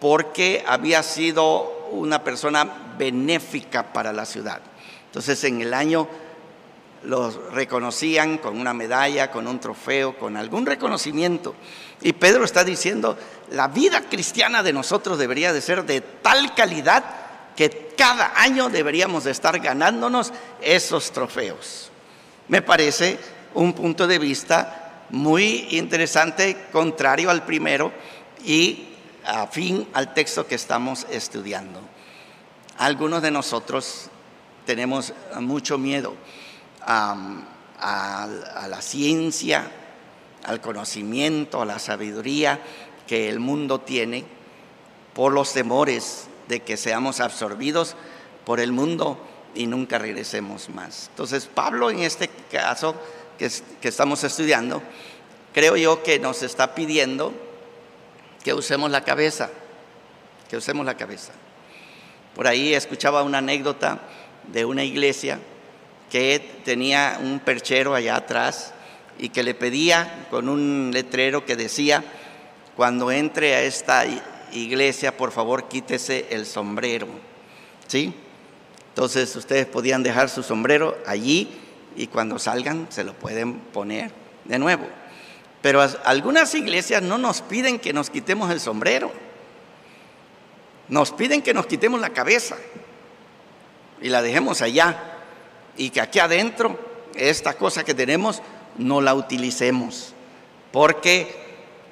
porque 0.00 0.64
había 0.66 1.02
sido 1.02 1.81
una 1.92 2.24
persona 2.24 2.94
benéfica 2.98 3.92
para 3.92 4.12
la 4.12 4.24
ciudad. 4.24 4.60
Entonces 5.06 5.42
en 5.44 5.60
el 5.60 5.74
año 5.74 6.08
los 7.04 7.52
reconocían 7.52 8.38
con 8.38 8.58
una 8.58 8.72
medalla, 8.74 9.30
con 9.30 9.46
un 9.46 9.58
trofeo, 9.58 10.16
con 10.18 10.36
algún 10.36 10.66
reconocimiento. 10.66 11.54
Y 12.00 12.12
Pedro 12.12 12.44
está 12.44 12.64
diciendo, 12.64 13.16
la 13.50 13.68
vida 13.68 14.02
cristiana 14.08 14.62
de 14.62 14.72
nosotros 14.72 15.18
debería 15.18 15.52
de 15.52 15.60
ser 15.60 15.84
de 15.84 16.00
tal 16.00 16.54
calidad 16.54 17.04
que 17.56 17.92
cada 17.96 18.32
año 18.36 18.68
deberíamos 18.68 19.24
de 19.24 19.32
estar 19.32 19.58
ganándonos 19.60 20.32
esos 20.60 21.12
trofeos. 21.12 21.90
Me 22.48 22.62
parece 22.62 23.18
un 23.54 23.72
punto 23.72 24.06
de 24.06 24.18
vista 24.18 25.04
muy 25.10 25.68
interesante, 25.70 26.68
contrario 26.72 27.30
al 27.30 27.44
primero 27.44 27.92
y 28.44 28.91
afín 29.24 29.88
al 29.92 30.14
texto 30.14 30.46
que 30.46 30.54
estamos 30.54 31.06
estudiando. 31.10 31.80
Algunos 32.78 33.22
de 33.22 33.30
nosotros 33.30 34.08
tenemos 34.66 35.12
mucho 35.40 35.78
miedo 35.78 36.14
a, 36.80 38.28
la 38.68 38.80
ciencia, 38.80 39.70
al 40.44 40.60
conocimiento, 40.60 41.62
a 41.62 41.66
la 41.66 41.78
sabiduría 41.78 42.60
que 43.06 43.28
el 43.28 43.40
mundo 43.40 43.80
tiene 43.80 44.24
por 45.14 45.32
los 45.32 45.52
temores 45.52 46.26
de 46.48 46.60
que 46.60 46.76
seamos 46.76 47.20
absorbidos 47.20 47.96
por 48.44 48.60
el 48.60 48.72
mundo 48.72 49.18
y 49.54 49.66
nunca 49.66 49.98
regresemos 49.98 50.68
más. 50.70 51.08
Entonces 51.10 51.46
Pablo 51.46 51.90
en 51.90 52.00
este 52.00 52.28
caso 52.50 52.94
que, 53.38 53.50
que 53.80 53.88
estamos 53.88 54.24
estudiando, 54.24 54.82
creo 55.52 55.76
yo 55.76 56.02
que 56.02 56.18
nos 56.18 56.42
está 56.42 56.74
pidiendo 56.74 57.51
que 58.44 58.54
usemos 58.54 58.90
la 58.90 59.02
cabeza, 59.02 59.50
que 60.48 60.56
usemos 60.56 60.84
la 60.84 60.96
cabeza. 60.96 61.32
Por 62.34 62.46
ahí 62.46 62.74
escuchaba 62.74 63.22
una 63.22 63.38
anécdota 63.38 64.00
de 64.48 64.64
una 64.64 64.84
iglesia 64.84 65.38
que 66.10 66.60
tenía 66.64 67.18
un 67.22 67.40
perchero 67.40 67.94
allá 67.94 68.16
atrás 68.16 68.74
y 69.18 69.28
que 69.28 69.42
le 69.42 69.54
pedía 69.54 70.26
con 70.30 70.48
un 70.48 70.90
letrero 70.92 71.44
que 71.44 71.56
decía, 71.56 72.04
cuando 72.76 73.10
entre 73.10 73.54
a 73.54 73.62
esta 73.62 74.04
iglesia, 74.52 75.16
por 75.16 75.32
favor 75.32 75.68
quítese 75.68 76.26
el 76.30 76.46
sombrero. 76.46 77.06
¿Sí? 77.86 78.14
Entonces 78.88 79.34
ustedes 79.36 79.66
podían 79.66 80.02
dejar 80.02 80.28
su 80.28 80.42
sombrero 80.42 80.98
allí 81.06 81.48
y 81.96 82.06
cuando 82.08 82.38
salgan 82.38 82.86
se 82.90 83.04
lo 83.04 83.14
pueden 83.14 83.58
poner 83.58 84.10
de 84.44 84.58
nuevo. 84.58 84.86
Pero 85.62 85.80
algunas 86.04 86.54
iglesias 86.54 87.02
no 87.02 87.18
nos 87.18 87.40
piden 87.40 87.78
que 87.78 87.92
nos 87.92 88.10
quitemos 88.10 88.50
el 88.50 88.60
sombrero. 88.60 89.12
Nos 90.88 91.12
piden 91.12 91.40
que 91.40 91.54
nos 91.54 91.66
quitemos 91.66 92.00
la 92.00 92.10
cabeza 92.10 92.56
y 94.00 94.08
la 94.08 94.20
dejemos 94.20 94.60
allá. 94.60 95.20
Y 95.76 95.90
que 95.90 96.00
aquí 96.00 96.18
adentro, 96.18 96.76
esta 97.14 97.54
cosa 97.54 97.84
que 97.84 97.94
tenemos, 97.94 98.42
no 98.76 99.00
la 99.00 99.14
utilicemos. 99.14 100.14
Porque 100.72 101.42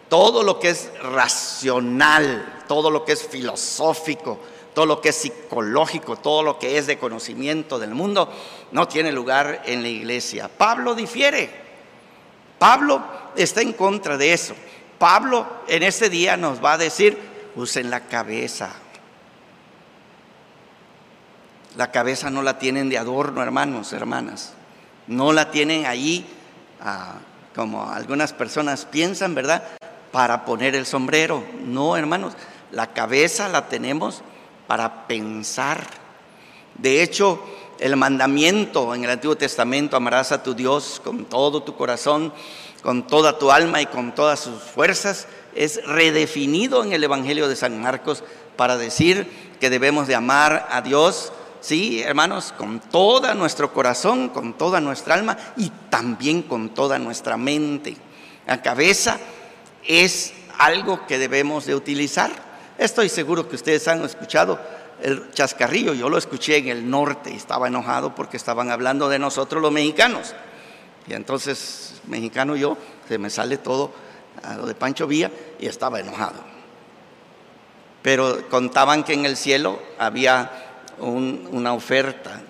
todo 0.08 0.42
lo 0.42 0.58
que 0.58 0.70
es 0.70 0.90
racional, 1.00 2.64
todo 2.66 2.90
lo 2.90 3.04
que 3.04 3.12
es 3.12 3.22
filosófico, 3.24 4.40
todo 4.74 4.86
lo 4.86 5.00
que 5.00 5.10
es 5.10 5.16
psicológico, 5.16 6.16
todo 6.16 6.42
lo 6.42 6.58
que 6.58 6.76
es 6.76 6.88
de 6.88 6.98
conocimiento 6.98 7.78
del 7.78 7.94
mundo, 7.94 8.28
no 8.72 8.88
tiene 8.88 9.12
lugar 9.12 9.62
en 9.66 9.82
la 9.82 9.88
iglesia. 9.88 10.48
Pablo 10.48 10.96
difiere. 10.96 11.48
Pablo 12.58 13.19
está 13.36 13.62
en 13.62 13.72
contra 13.72 14.16
de 14.16 14.32
eso. 14.32 14.54
Pablo 14.98 15.46
en 15.66 15.82
este 15.82 16.10
día 16.10 16.36
nos 16.36 16.62
va 16.62 16.74
a 16.74 16.78
decir, 16.78 17.18
usen 17.56 17.90
la 17.90 18.00
cabeza. 18.00 18.70
La 21.76 21.90
cabeza 21.90 22.30
no 22.30 22.42
la 22.42 22.58
tienen 22.58 22.88
de 22.88 22.98
adorno, 22.98 23.42
hermanos, 23.42 23.92
hermanas. 23.92 24.52
No 25.06 25.32
la 25.32 25.50
tienen 25.50 25.86
ahí, 25.86 26.26
ah, 26.80 27.14
como 27.54 27.90
algunas 27.90 28.32
personas 28.32 28.84
piensan, 28.84 29.34
¿verdad? 29.34 29.64
Para 30.12 30.44
poner 30.44 30.74
el 30.74 30.86
sombrero. 30.86 31.44
No, 31.64 31.96
hermanos, 31.96 32.34
la 32.72 32.88
cabeza 32.88 33.48
la 33.48 33.68
tenemos 33.68 34.22
para 34.66 35.06
pensar. 35.06 35.86
De 36.74 37.02
hecho, 37.02 37.42
el 37.78 37.96
mandamiento 37.96 38.94
en 38.94 39.04
el 39.04 39.10
Antiguo 39.10 39.36
Testamento, 39.36 39.96
amarás 39.96 40.32
a 40.32 40.42
tu 40.42 40.54
Dios 40.54 41.00
con 41.02 41.24
todo 41.24 41.62
tu 41.62 41.74
corazón, 41.74 42.32
con 42.82 43.06
toda 43.06 43.38
tu 43.38 43.50
alma 43.50 43.82
y 43.82 43.86
con 43.86 44.14
todas 44.14 44.40
sus 44.40 44.62
fuerzas, 44.62 45.26
es 45.54 45.84
redefinido 45.84 46.82
en 46.84 46.92
el 46.92 47.04
Evangelio 47.04 47.48
de 47.48 47.56
San 47.56 47.80
Marcos 47.80 48.24
para 48.56 48.76
decir 48.76 49.26
que 49.60 49.70
debemos 49.70 50.06
de 50.06 50.14
amar 50.14 50.68
a 50.70 50.80
Dios, 50.82 51.32
sí, 51.60 52.02
hermanos, 52.02 52.54
con 52.56 52.80
todo 52.80 53.34
nuestro 53.34 53.72
corazón, 53.72 54.28
con 54.28 54.54
toda 54.56 54.80
nuestra 54.80 55.14
alma 55.14 55.36
y 55.56 55.70
también 55.90 56.42
con 56.42 56.70
toda 56.70 56.98
nuestra 56.98 57.36
mente. 57.36 57.96
La 58.46 58.62
cabeza 58.62 59.18
es 59.86 60.32
algo 60.58 61.06
que 61.06 61.18
debemos 61.18 61.66
de 61.66 61.74
utilizar. 61.74 62.30
Estoy 62.78 63.08
seguro 63.08 63.48
que 63.48 63.56
ustedes 63.56 63.86
han 63.88 64.04
escuchado 64.04 64.58
el 65.02 65.30
chascarrillo, 65.32 65.94
yo 65.94 66.08
lo 66.08 66.18
escuché 66.18 66.58
en 66.58 66.68
el 66.68 66.88
norte 66.88 67.34
estaba 67.34 67.68
enojado 67.68 68.14
porque 68.14 68.36
estaban 68.36 68.70
hablando 68.70 69.08
de 69.08 69.18
nosotros 69.18 69.62
los 69.62 69.72
mexicanos. 69.72 70.34
Y 71.10 71.14
entonces, 71.14 71.94
mexicano 72.06 72.54
yo, 72.54 72.78
se 73.08 73.18
me 73.18 73.30
sale 73.30 73.58
todo 73.58 73.90
a 74.44 74.54
lo 74.54 74.64
de 74.64 74.76
Pancho 74.76 75.08
Villa 75.08 75.28
y 75.58 75.66
estaba 75.66 75.98
enojado. 75.98 76.38
Pero 78.00 78.48
contaban 78.48 79.02
que 79.02 79.14
en 79.14 79.26
el 79.26 79.36
cielo 79.36 79.82
había 79.98 80.84
una 81.00 81.72
oferta 81.72 82.40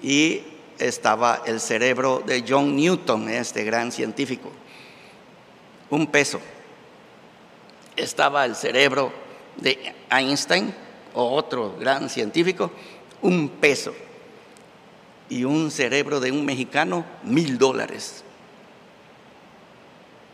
y 0.00 0.44
estaba 0.78 1.42
el 1.44 1.58
cerebro 1.58 2.22
de 2.24 2.44
John 2.48 2.76
Newton, 2.76 3.28
este 3.28 3.64
gran 3.64 3.90
científico, 3.90 4.52
un 5.90 6.06
peso. 6.06 6.40
Estaba 7.96 8.44
el 8.44 8.54
cerebro 8.54 9.12
de 9.56 9.92
Einstein, 10.08 10.72
otro 11.14 11.74
gran 11.80 12.08
científico, 12.08 12.70
un 13.22 13.48
peso. 13.48 13.92
Y 15.28 15.44
un 15.44 15.70
cerebro 15.70 16.20
de 16.20 16.30
un 16.30 16.44
mexicano, 16.44 17.04
mil 17.22 17.58
dólares. 17.58 18.24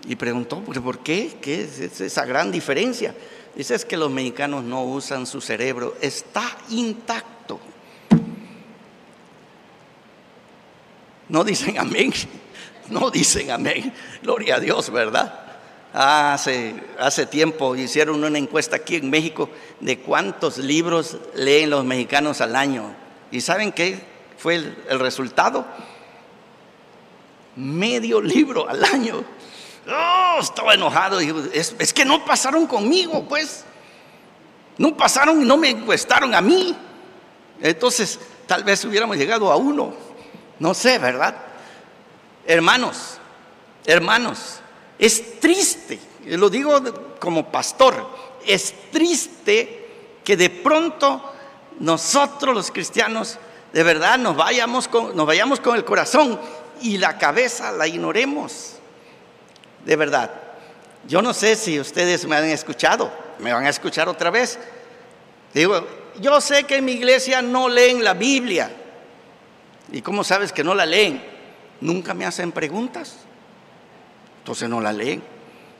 Y 0.06 0.16
preguntó, 0.16 0.60
¿por 0.62 0.98
qué? 1.00 1.36
¿Qué 1.40 1.62
es 1.62 2.00
esa 2.00 2.24
gran 2.24 2.50
diferencia? 2.50 3.14
Dice, 3.54 3.74
es 3.74 3.84
que 3.84 3.96
los 3.96 4.10
mexicanos 4.10 4.64
no 4.64 4.84
usan 4.84 5.26
su 5.26 5.40
cerebro, 5.40 5.96
está 6.00 6.56
intacto. 6.70 7.60
No 11.28 11.44
dicen 11.44 11.78
amén, 11.78 12.12
no 12.88 13.10
dicen 13.10 13.50
amén, 13.50 13.92
gloria 14.22 14.56
a 14.56 14.60
Dios, 14.60 14.90
¿verdad? 14.90 15.46
Hace, 15.92 16.74
hace 16.98 17.26
tiempo 17.26 17.74
hicieron 17.74 18.22
una 18.22 18.38
encuesta 18.38 18.76
aquí 18.76 18.96
en 18.96 19.10
México 19.10 19.50
de 19.80 19.98
cuántos 19.98 20.58
libros 20.58 21.16
leen 21.34 21.70
los 21.70 21.84
mexicanos 21.84 22.40
al 22.40 22.56
año. 22.56 22.94
¿Y 23.30 23.40
saben 23.40 23.72
qué 23.72 23.98
fue 24.38 24.54
el, 24.54 25.00
resultado? 25.00 25.66
Medio 27.56 28.20
libro 28.20 28.68
al 28.68 28.84
año. 28.84 29.24
Oh, 29.88 30.38
estaba 30.40 30.74
enojado. 30.74 31.20
Es, 31.20 31.74
es 31.78 31.92
que 31.92 32.04
no 32.04 32.24
pasaron 32.24 32.66
conmigo, 32.66 33.26
pues. 33.28 33.64
No 34.78 34.96
pasaron 34.96 35.42
y 35.42 35.44
no 35.44 35.56
me 35.56 35.70
encuestaron 35.70 36.34
a 36.34 36.40
mí. 36.40 36.74
Entonces, 37.60 38.18
tal 38.46 38.64
vez 38.64 38.84
hubiéramos 38.84 39.16
llegado 39.16 39.50
a 39.50 39.56
uno. 39.56 39.92
No 40.58 40.72
sé, 40.74 40.98
¿verdad? 40.98 41.36
Hermanos, 42.46 43.18
hermanos, 43.84 44.60
es 44.98 45.38
triste, 45.38 46.00
lo 46.24 46.48
digo 46.48 46.80
como 47.20 47.52
pastor, 47.52 48.08
es 48.46 48.74
triste 48.90 50.18
que 50.24 50.36
de 50.36 50.50
pronto 50.50 51.22
nosotros 51.78 52.54
los 52.54 52.70
cristianos 52.70 53.38
de 53.72 53.82
verdad 53.82 54.18
nos 54.18 54.36
vayamos 54.36 54.88
con, 54.88 55.16
nos 55.16 55.26
vayamos 55.26 55.60
con 55.60 55.76
el 55.76 55.84
corazón 55.84 56.40
y 56.80 56.98
la 56.98 57.18
cabeza 57.18 57.72
la 57.72 57.86
ignoremos. 57.86 58.74
De 59.84 59.96
verdad. 59.96 60.30
Yo 61.06 61.22
no 61.22 61.32
sé 61.32 61.56
si 61.56 61.80
ustedes 61.80 62.26
me 62.26 62.36
han 62.36 62.44
escuchado, 62.44 63.10
me 63.38 63.52
van 63.52 63.64
a 63.64 63.70
escuchar 63.70 64.08
otra 64.08 64.30
vez. 64.30 64.58
Digo, 65.54 65.86
yo 66.20 66.40
sé 66.40 66.64
que 66.64 66.76
en 66.76 66.84
mi 66.84 66.92
iglesia 66.92 67.40
no 67.40 67.68
leen 67.68 68.04
la 68.04 68.14
Biblia. 68.14 68.70
¿Y 69.90 70.02
cómo 70.02 70.24
sabes 70.24 70.52
que 70.52 70.64
no 70.64 70.74
la 70.74 70.84
leen? 70.84 71.24
Nunca 71.80 72.12
me 72.12 72.26
hacen 72.26 72.52
preguntas 72.52 73.16
entonces 74.48 74.70
no 74.70 74.80
la 74.80 74.94
leen. 74.94 75.22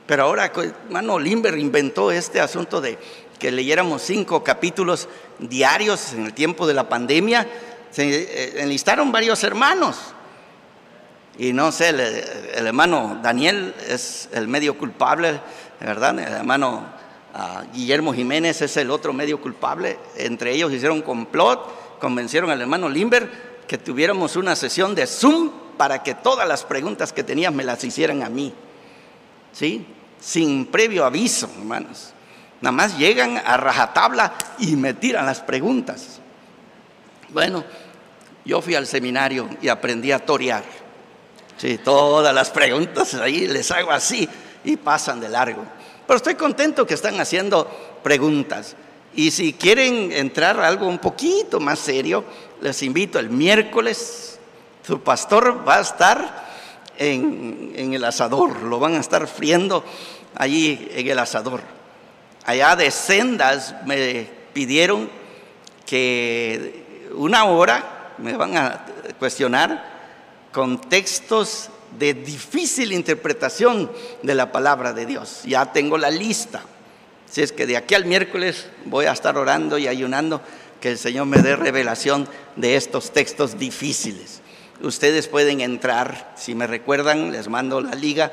Pero 0.05 0.25
ahora, 0.25 0.51
hermano 0.85 1.17
Limber 1.17 1.57
inventó 1.57 2.11
este 2.11 2.39
asunto 2.39 2.79
de 2.79 2.99
que 3.39 3.49
leyéramos 3.51 4.03
cinco 4.03 4.43
capítulos 4.43 5.09
diarios 5.39 6.13
en 6.13 6.27
el 6.27 6.35
tiempo 6.35 6.67
de 6.67 6.75
la 6.75 6.87
pandemia. 6.87 7.47
Se 7.91 8.03
eh, 8.07 8.61
enlistaron 8.61 9.11
varios 9.11 9.43
hermanos. 9.43 9.97
Y 11.37 11.53
no 11.53 11.71
sé, 11.71 11.89
el, 11.89 12.67
hermano 12.67 13.19
Daniel 13.23 13.73
es 13.87 14.29
el 14.33 14.47
medio 14.47 14.77
culpable, 14.77 15.39
¿verdad? 15.79 16.19
El 16.19 16.33
hermano 16.33 16.83
ah, 17.33 17.63
Guillermo 17.73 18.13
Jiménez 18.13 18.61
es 18.61 18.75
el 18.77 18.91
otro 18.91 19.13
medio 19.13 19.39
culpable. 19.39 19.97
Entre 20.17 20.53
ellos 20.53 20.73
hicieron 20.73 21.01
complot, 21.01 21.99
convencieron 21.99 22.49
al 22.49 22.59
hermano 22.59 22.89
Limber 22.89 23.49
que 23.67 23.77
tuviéramos 23.77 24.35
una 24.35 24.55
sesión 24.55 24.95
de 24.95 25.07
Zoom 25.07 25.51
para 25.77 26.03
que 26.03 26.13
todas 26.13 26.47
las 26.47 26.65
preguntas 26.65 27.13
que 27.13 27.23
tenías 27.23 27.53
me 27.53 27.63
las 27.63 27.83
hicieran 27.83 28.21
a 28.21 28.29
mí. 28.29 28.53
¿Sí? 29.53 29.85
Sin 30.19 30.65
previo 30.65 31.05
aviso, 31.05 31.49
hermanos. 31.57 32.13
Nada 32.59 32.73
más 32.73 32.97
llegan 32.97 33.37
a 33.37 33.55
rajatabla 33.55 34.33
y 34.57 34.75
me 34.75 34.93
tiran 34.93 35.25
las 35.25 35.39
preguntas. 35.39 36.19
Bueno, 37.29 37.63
yo 38.45 38.61
fui 38.61 38.75
al 38.75 38.87
seminario 38.87 39.49
y 39.61 39.67
aprendí 39.67 40.11
a 40.11 40.19
torear. 40.19 40.63
Sí, 41.57 41.77
todas 41.77 42.33
las 42.33 42.49
preguntas 42.51 43.13
ahí 43.15 43.47
les 43.47 43.69
hago 43.71 43.91
así 43.91 44.27
y 44.63 44.77
pasan 44.77 45.19
de 45.19 45.29
largo. 45.29 45.63
Pero 46.07 46.17
estoy 46.17 46.35
contento 46.35 46.87
que 46.87 46.93
están 46.93 47.19
haciendo 47.19 47.69
preguntas. 48.01 48.75
Y 49.13 49.31
si 49.31 49.53
quieren 49.53 50.11
entrar 50.11 50.59
a 50.59 50.67
algo 50.67 50.87
un 50.87 50.99
poquito 50.99 51.59
más 51.59 51.79
serio, 51.79 52.23
les 52.61 52.81
invito 52.83 53.19
el 53.19 53.29
miércoles. 53.29 54.39
Su 54.85 55.01
pastor 55.01 55.67
va 55.67 55.77
a 55.77 55.81
estar 55.81 56.47
en, 56.97 57.73
en 57.75 57.93
el 57.93 58.03
asador, 58.05 58.61
lo 58.63 58.79
van 58.79 58.95
a 58.95 58.99
estar 58.99 59.27
friendo 59.27 59.83
allí 60.35 60.87
en 60.91 61.07
el 61.07 61.19
asador. 61.19 61.61
Allá 62.45 62.75
de 62.75 62.89
sendas 62.89 63.75
me 63.85 64.27
pidieron 64.53 65.09
que 65.85 67.09
una 67.15 67.45
hora 67.45 67.98
me 68.21 68.37
van 68.37 68.57
a 68.57 68.85
cuestionar 69.17 69.83
con 70.51 70.81
textos 70.81 71.69
de 71.97 72.13
difícil 72.13 72.91
interpretación 72.91 73.91
de 74.21 74.35
la 74.35 74.51
palabra 74.51 74.93
de 74.93 75.05
Dios. 75.05 75.41
Ya 75.45 75.71
tengo 75.71 75.97
la 75.97 76.09
lista. 76.09 76.61
Si 77.29 77.41
es 77.41 77.51
que 77.51 77.65
de 77.65 77.77
aquí 77.77 77.95
al 77.95 78.05
miércoles 78.05 78.67
voy 78.85 79.05
a 79.05 79.11
estar 79.11 79.37
orando 79.37 79.77
y 79.77 79.87
ayunando 79.87 80.41
que 80.81 80.91
el 80.91 80.97
Señor 80.97 81.25
me 81.25 81.41
dé 81.41 81.55
revelación 81.55 82.27
de 82.55 82.75
estos 82.75 83.11
textos 83.11 83.59
difíciles. 83.59 84.41
Ustedes 84.81 85.27
pueden 85.27 85.61
entrar, 85.61 86.33
si 86.37 86.55
me 86.55 86.65
recuerdan, 86.65 87.31
les 87.31 87.49
mando 87.49 87.81
la 87.81 87.95
liga 87.95 88.31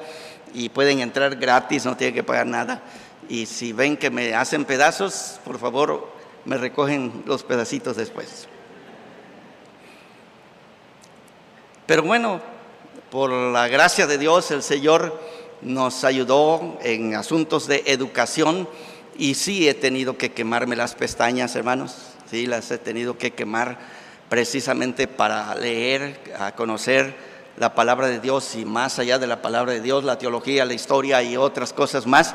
y 0.54 0.68
pueden 0.68 1.00
entrar 1.00 1.36
gratis, 1.36 1.84
no 1.84 1.96
tienen 1.96 2.14
que 2.14 2.22
pagar 2.22 2.46
nada. 2.46 2.82
Y 3.28 3.46
si 3.46 3.72
ven 3.72 3.96
que 3.96 4.10
me 4.10 4.34
hacen 4.34 4.64
pedazos, 4.64 5.40
por 5.44 5.58
favor, 5.58 6.08
me 6.44 6.56
recogen 6.56 7.24
los 7.26 7.42
pedacitos 7.42 7.96
después. 7.96 8.48
Pero 11.86 12.02
bueno, 12.02 12.40
por 13.10 13.30
la 13.30 13.68
gracia 13.68 14.08
de 14.08 14.18
Dios, 14.18 14.50
el 14.50 14.64
Señor 14.64 15.20
nos 15.62 16.02
ayudó 16.02 16.78
en 16.82 17.14
asuntos 17.14 17.68
de 17.68 17.84
educación 17.86 18.68
y 19.16 19.34
sí 19.34 19.68
he 19.68 19.74
tenido 19.74 20.18
que 20.18 20.32
quemarme 20.32 20.74
las 20.74 20.96
pestañas, 20.96 21.54
hermanos, 21.54 21.94
sí 22.28 22.46
las 22.46 22.72
he 22.72 22.78
tenido 22.78 23.16
que 23.16 23.30
quemar 23.30 23.78
precisamente 24.28 25.06
para 25.06 25.54
leer, 25.54 26.18
a 26.38 26.56
conocer 26.56 27.14
la 27.56 27.74
palabra 27.76 28.08
de 28.08 28.18
Dios 28.18 28.56
y 28.56 28.64
más 28.64 28.98
allá 28.98 29.20
de 29.20 29.28
la 29.28 29.40
palabra 29.40 29.72
de 29.72 29.80
Dios, 29.80 30.02
la 30.02 30.18
teología, 30.18 30.64
la 30.64 30.74
historia 30.74 31.22
y 31.22 31.36
otras 31.36 31.72
cosas 31.72 32.04
más, 32.04 32.34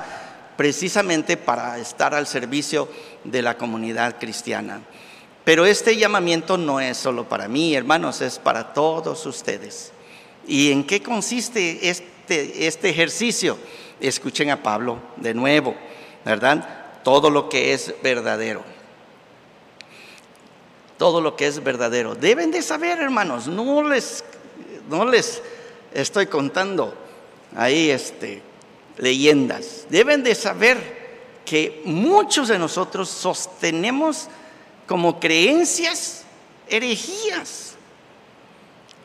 precisamente 0.55 1.35
para 1.35 1.77
estar 1.77 2.15
al 2.15 2.25
servicio 2.25 2.87
de 3.25 3.41
la 3.41 3.57
comunidad 3.57 4.17
cristiana. 4.17 4.79
Pero 5.43 5.65
este 5.65 5.97
llamamiento 5.97 6.57
no 6.57 6.79
es 6.79 6.97
solo 6.97 7.27
para 7.27 7.47
mí, 7.47 7.75
hermanos, 7.75 8.21
es 8.21 8.37
para 8.37 8.73
todos 8.73 9.25
ustedes. 9.25 9.91
¿Y 10.47 10.71
en 10.71 10.85
qué 10.85 11.01
consiste 11.01 11.89
este, 11.89 12.67
este 12.67 12.89
ejercicio? 12.89 13.57
Escuchen 13.99 14.49
a 14.51 14.61
Pablo 14.61 14.99
de 15.17 15.33
nuevo, 15.33 15.75
¿verdad? 16.25 17.01
Todo 17.03 17.29
lo 17.29 17.49
que 17.49 17.73
es 17.73 17.93
verdadero. 18.03 18.63
Todo 20.97 21.21
lo 21.21 21.35
que 21.35 21.47
es 21.47 21.63
verdadero. 21.63 22.13
Deben 22.13 22.51
de 22.51 22.61
saber, 22.61 22.99
hermanos, 22.99 23.47
no 23.47 23.81
les, 23.83 24.23
no 24.89 25.05
les 25.05 25.41
estoy 25.93 26.27
contando 26.27 26.93
ahí 27.55 27.89
este, 27.89 28.43
leyendas. 28.97 29.87
Deben 29.89 30.23
de 30.23 30.35
saber 30.35 31.01
que 31.45 31.81
muchos 31.85 32.47
de 32.47 32.59
nosotros 32.59 33.09
sostenemos 33.09 34.29
como 34.91 35.21
creencias 35.21 36.23
herejías. 36.67 37.75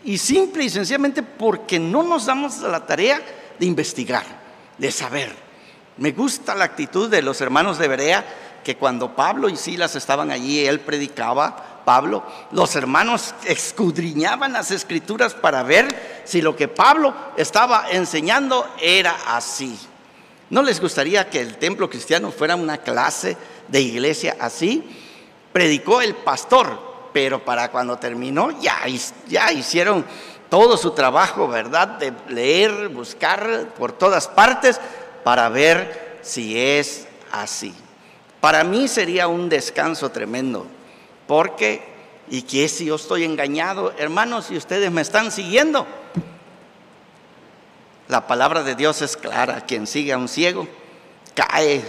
Y 0.05 0.19
simple 0.19 0.65
y 0.65 0.69
sencillamente 0.69 1.23
porque 1.23 1.79
no 1.79 2.03
nos 2.03 2.27
damos 2.27 2.59
la 2.59 2.85
tarea 2.85 3.23
de 3.57 3.67
investigar, 3.67 4.25
de 4.79 4.91
saber. 4.91 5.33
Me 5.99 6.11
gusta 6.11 6.57
la 6.57 6.65
actitud 6.65 7.09
de 7.09 7.23
los 7.23 7.41
hermanos 7.41 7.79
de 7.79 7.87
Berea, 7.87 8.27
que 8.65 8.77
cuando 8.77 9.15
Pablo 9.15 9.49
y 9.49 9.57
Silas 9.57 9.95
estaban 9.95 10.33
allí, 10.33 10.67
él 10.67 10.81
predicaba, 10.81 11.83
Pablo, 11.85 12.25
los 12.51 12.75
hermanos 12.75 13.37
escudriñaban 13.45 14.55
las 14.55 14.73
escrituras 14.73 15.35
para 15.35 15.63
ver 15.63 16.23
si 16.25 16.43
lo 16.43 16.57
que 16.57 16.67
Pablo 16.67 17.15
estaba 17.37 17.93
enseñando 17.93 18.69
era 18.83 19.17
así. 19.29 19.79
¿No 20.51 20.63
les 20.63 20.81
gustaría 20.81 21.31
que 21.31 21.41
el 21.41 21.59
templo 21.59 21.89
cristiano 21.89 22.33
fuera 22.33 22.57
una 22.57 22.79
clase 22.79 23.37
de 23.69 23.81
iglesia 23.83 24.37
así? 24.41 25.05
Predicó 25.57 26.03
el 26.03 26.15
pastor, 26.15 26.79
pero 27.15 27.43
para 27.43 27.71
cuando 27.71 27.97
terminó 27.97 28.51
ya, 28.61 29.51
hicieron 29.55 30.05
todo 30.51 30.77
su 30.77 30.91
trabajo, 30.91 31.49
¿verdad? 31.49 31.89
De 31.97 32.13
leer, 32.29 32.91
buscar 32.91 33.73
por 33.79 33.93
todas 33.93 34.29
partes 34.29 34.79
para 35.25 35.49
ver 35.49 36.19
si 36.21 36.61
es 36.61 37.09
así. 37.33 37.75
Para 38.39 38.65
mí 38.65 38.87
sería 38.87 39.29
un 39.29 39.49
descanso 39.49 40.11
tremendo, 40.11 40.67
porque, 41.27 41.83
¿y 42.29 42.43
qué 42.43 42.69
si 42.69 42.85
yo 42.85 42.97
estoy 42.97 43.25
engañado? 43.25 43.95
Hermanos, 43.97 44.49
si 44.49 44.59
ustedes 44.59 44.91
me 44.93 45.01
están 45.01 45.33
siguiendo, 45.33 45.87
la 48.09 48.27
palabra 48.27 48.63
de 48.63 48.75
Dios 48.75 49.01
es 49.01 49.17
clara. 49.17 49.63
Quien 49.63 49.87
sigue 49.87 50.13
a 50.13 50.19
un 50.19 50.29
ciego 50.29 50.69
cae 51.35 51.83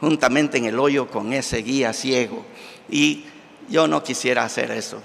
juntamente 0.00 0.56
en 0.56 0.64
el 0.64 0.78
hoyo 0.80 1.08
con 1.08 1.34
ese 1.34 1.58
guía 1.58 1.92
ciego. 1.92 2.42
Y 2.92 3.24
yo 3.68 3.88
no 3.88 4.04
quisiera 4.04 4.44
hacer 4.44 4.70
eso. 4.70 5.00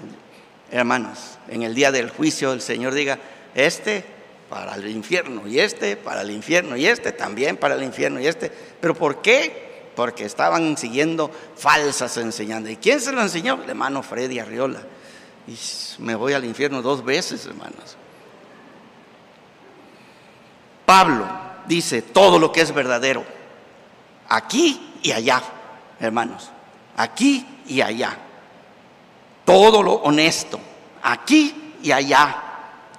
Hermanos, 0.70 1.38
en 1.48 1.62
el 1.62 1.74
día 1.74 1.90
del 1.90 2.10
juicio 2.10 2.52
el 2.52 2.60
Señor 2.60 2.92
diga, 2.92 3.18
este 3.54 4.04
para 4.50 4.74
el 4.74 4.88
infierno 4.88 5.48
y 5.48 5.58
este 5.58 5.96
para 5.96 6.20
el 6.20 6.30
infierno 6.30 6.76
y 6.76 6.86
este 6.86 7.12
también 7.12 7.56
para 7.56 7.74
el 7.74 7.82
infierno 7.82 8.20
y 8.20 8.26
este. 8.26 8.50
¿Pero 8.50 8.94
por 8.94 9.22
qué? 9.22 9.90
Porque 9.96 10.26
estaban 10.26 10.76
siguiendo 10.76 11.30
falsas 11.56 12.16
enseñanzas. 12.18 12.72
¿Y 12.72 12.76
quién 12.76 13.00
se 13.00 13.10
lo 13.10 13.22
enseñó? 13.22 13.58
El 13.62 13.70
hermano 13.70 14.02
Freddy 14.02 14.38
Arriola. 14.38 14.82
Y 15.46 15.56
me 16.02 16.14
voy 16.14 16.34
al 16.34 16.44
infierno 16.44 16.82
dos 16.82 17.02
veces, 17.02 17.46
hermanos. 17.46 17.96
Pablo 20.84 21.26
dice 21.66 22.02
todo 22.02 22.38
lo 22.38 22.52
que 22.52 22.60
es 22.60 22.72
verdadero, 22.72 23.24
aquí 24.28 24.94
y 25.02 25.12
allá, 25.12 25.42
hermanos, 26.00 26.50
aquí 26.96 27.46
y 27.68 27.80
allá. 27.80 28.16
Todo 29.44 29.82
lo 29.82 29.92
honesto, 29.94 30.58
aquí 31.02 31.74
y 31.82 31.92
allá. 31.92 32.44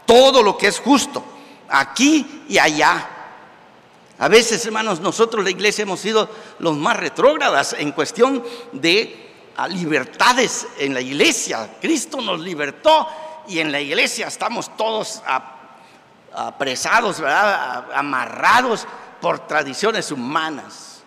Todo 0.05 0.41
lo 0.41 0.57
que 0.57 0.67
es 0.67 0.79
justo, 0.79 1.23
aquí 1.67 2.43
y 2.47 2.57
allá. 2.57 3.07
A 4.17 4.27
veces, 4.27 4.65
hermanos, 4.65 4.99
nosotros 4.99 5.43
la 5.43 5.51
iglesia 5.51 5.83
hemos 5.83 5.99
sido 5.99 6.29
los 6.59 6.75
más 6.75 6.97
retrógradas 6.97 7.75
en 7.77 7.91
cuestión 7.91 8.43
de 8.73 9.29
libertades 9.67 10.67
en 10.77 10.93
la 10.93 11.01
iglesia. 11.01 11.77
Cristo 11.79 12.21
nos 12.21 12.39
libertó 12.39 13.07
y 13.47 13.59
en 13.59 13.71
la 13.71 13.79
iglesia 13.79 14.27
estamos 14.27 14.75
todos 14.75 15.21
apresados, 16.33 17.19
¿verdad? 17.19 17.85
amarrados 17.93 18.87
por 19.21 19.47
tradiciones 19.47 20.11
humanas, 20.11 21.03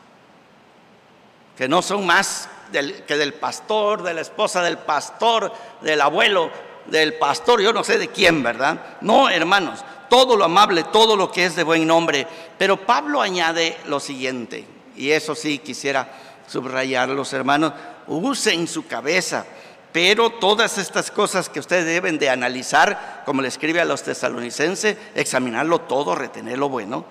que 1.56 1.68
no 1.68 1.82
son 1.82 2.04
más 2.04 2.48
que 2.72 3.16
del 3.16 3.34
pastor, 3.34 4.02
de 4.02 4.14
la 4.14 4.20
esposa 4.22 4.62
del 4.62 4.78
pastor, 4.78 5.52
del 5.80 6.00
abuelo 6.00 6.50
del 6.86 7.14
pastor, 7.14 7.60
yo 7.60 7.72
no 7.72 7.84
sé 7.84 7.98
de 7.98 8.08
quién, 8.08 8.42
¿verdad? 8.42 8.98
No, 9.02 9.28
hermanos, 9.28 9.84
todo 10.08 10.36
lo 10.36 10.44
amable, 10.44 10.84
todo 10.84 11.16
lo 11.16 11.30
que 11.30 11.44
es 11.44 11.54
de 11.54 11.62
buen 11.62 11.86
nombre. 11.86 12.26
Pero 12.58 12.84
Pablo 12.84 13.20
añade 13.20 13.78
lo 13.86 14.00
siguiente, 14.00 14.64
y 14.96 15.10
eso 15.10 15.34
sí 15.34 15.58
quisiera 15.58 16.08
subrayarlos, 16.48 17.32
hermanos, 17.32 17.72
usen 18.08 18.66
su 18.66 18.86
cabeza 18.86 19.46
pero 19.92 20.30
todas 20.30 20.78
estas 20.78 21.10
cosas 21.10 21.48
que 21.50 21.60
ustedes 21.60 21.84
deben 21.84 22.18
de 22.18 22.30
analizar, 22.30 23.22
como 23.26 23.42
le 23.42 23.48
escribe 23.48 23.80
a 23.80 23.84
los 23.84 24.02
tesalonicenses, 24.02 24.96
examinarlo 25.14 25.82
todo, 25.82 26.14
retener 26.14 26.58
lo 26.58 26.70
bueno. 26.70 27.04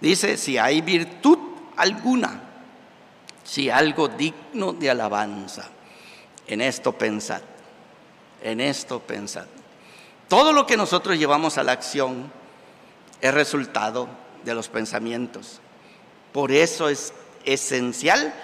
Dice, 0.00 0.36
si 0.36 0.56
hay 0.56 0.80
virtud 0.82 1.38
alguna, 1.76 2.53
si 3.44 3.70
algo 3.70 4.08
digno 4.08 4.72
de 4.72 4.90
alabanza, 4.90 5.68
en 6.46 6.60
esto 6.60 6.92
pensad, 6.92 7.42
en 8.42 8.60
esto 8.60 9.00
pensad. 9.00 9.46
Todo 10.28 10.52
lo 10.52 10.66
que 10.66 10.76
nosotros 10.76 11.18
llevamos 11.18 11.58
a 11.58 11.62
la 11.62 11.72
acción 11.72 12.30
es 13.20 13.32
resultado 13.32 14.08
de 14.44 14.54
los 14.54 14.68
pensamientos. 14.68 15.60
Por 16.32 16.50
eso 16.50 16.88
es 16.88 17.12
esencial 17.44 18.34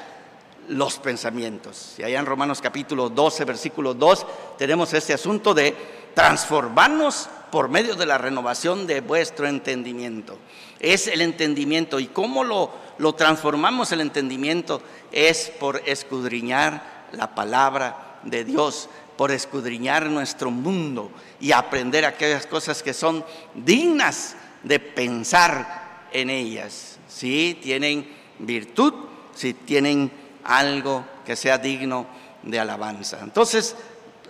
los 0.69 0.99
pensamientos. 0.99 1.95
Y 1.99 2.03
allá 2.03 2.21
en 2.21 2.27
Romanos 2.27 2.61
capítulo 2.61 3.09
12, 3.09 3.45
versículo 3.45 3.95
2, 3.95 4.27
tenemos 4.59 4.93
este 4.95 5.15
asunto 5.15 5.53
de 5.55 5.75
transformarnos 6.15 7.29
por 7.51 7.69
medio 7.69 7.95
de 7.95 8.07
la 8.07 8.19
renovación 8.19 8.87
de 8.87 9.01
vuestro 9.01 9.47
entendimiento. 9.47 10.39
Es 10.79 11.07
el 11.07 11.21
entendimiento. 11.21 12.01
¿Y 12.01 12.07
cómo 12.07 12.45
lo, 12.45 12.71
lo 12.99 13.15
transformamos 13.15 13.93
el 13.93 14.01
entendimiento? 14.01 14.83
Es 15.13 15.51
por 15.59 15.83
escudriñar 15.87 17.09
la 17.13 17.35
palabra 17.35 18.19
de 18.23 18.45
Dios, 18.45 18.89
por 19.17 19.31
escudriñar 19.31 20.07
nuestro 20.07 20.51
mundo 20.51 21.11
y 21.41 21.53
aprender 21.53 22.05
aquellas 22.05 22.47
cosas 22.47 22.83
que 22.83 22.95
son 22.95 23.25
dignas 23.55 24.37
de 24.63 24.79
pensar 24.79 26.09
en 26.13 26.31
ellas. 26.31 26.99
Si 27.09 27.59
tienen 27.63 28.09
virtud, 28.39 28.95
si 29.35 29.55
tienen 29.55 30.11
algo 30.45 31.05
que 31.25 31.37
sea 31.37 31.59
digno 31.59 32.07
de 32.43 32.59
alabanza. 32.59 33.19
Entonces, 33.23 33.77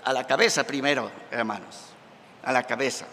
a 0.04 0.12
la 0.12 0.26
cabeza 0.26 0.64
primero, 0.64 1.10
hermanos, 1.30 1.89
a 2.42 2.52
la 2.52 2.64
cabeza. 2.64 3.06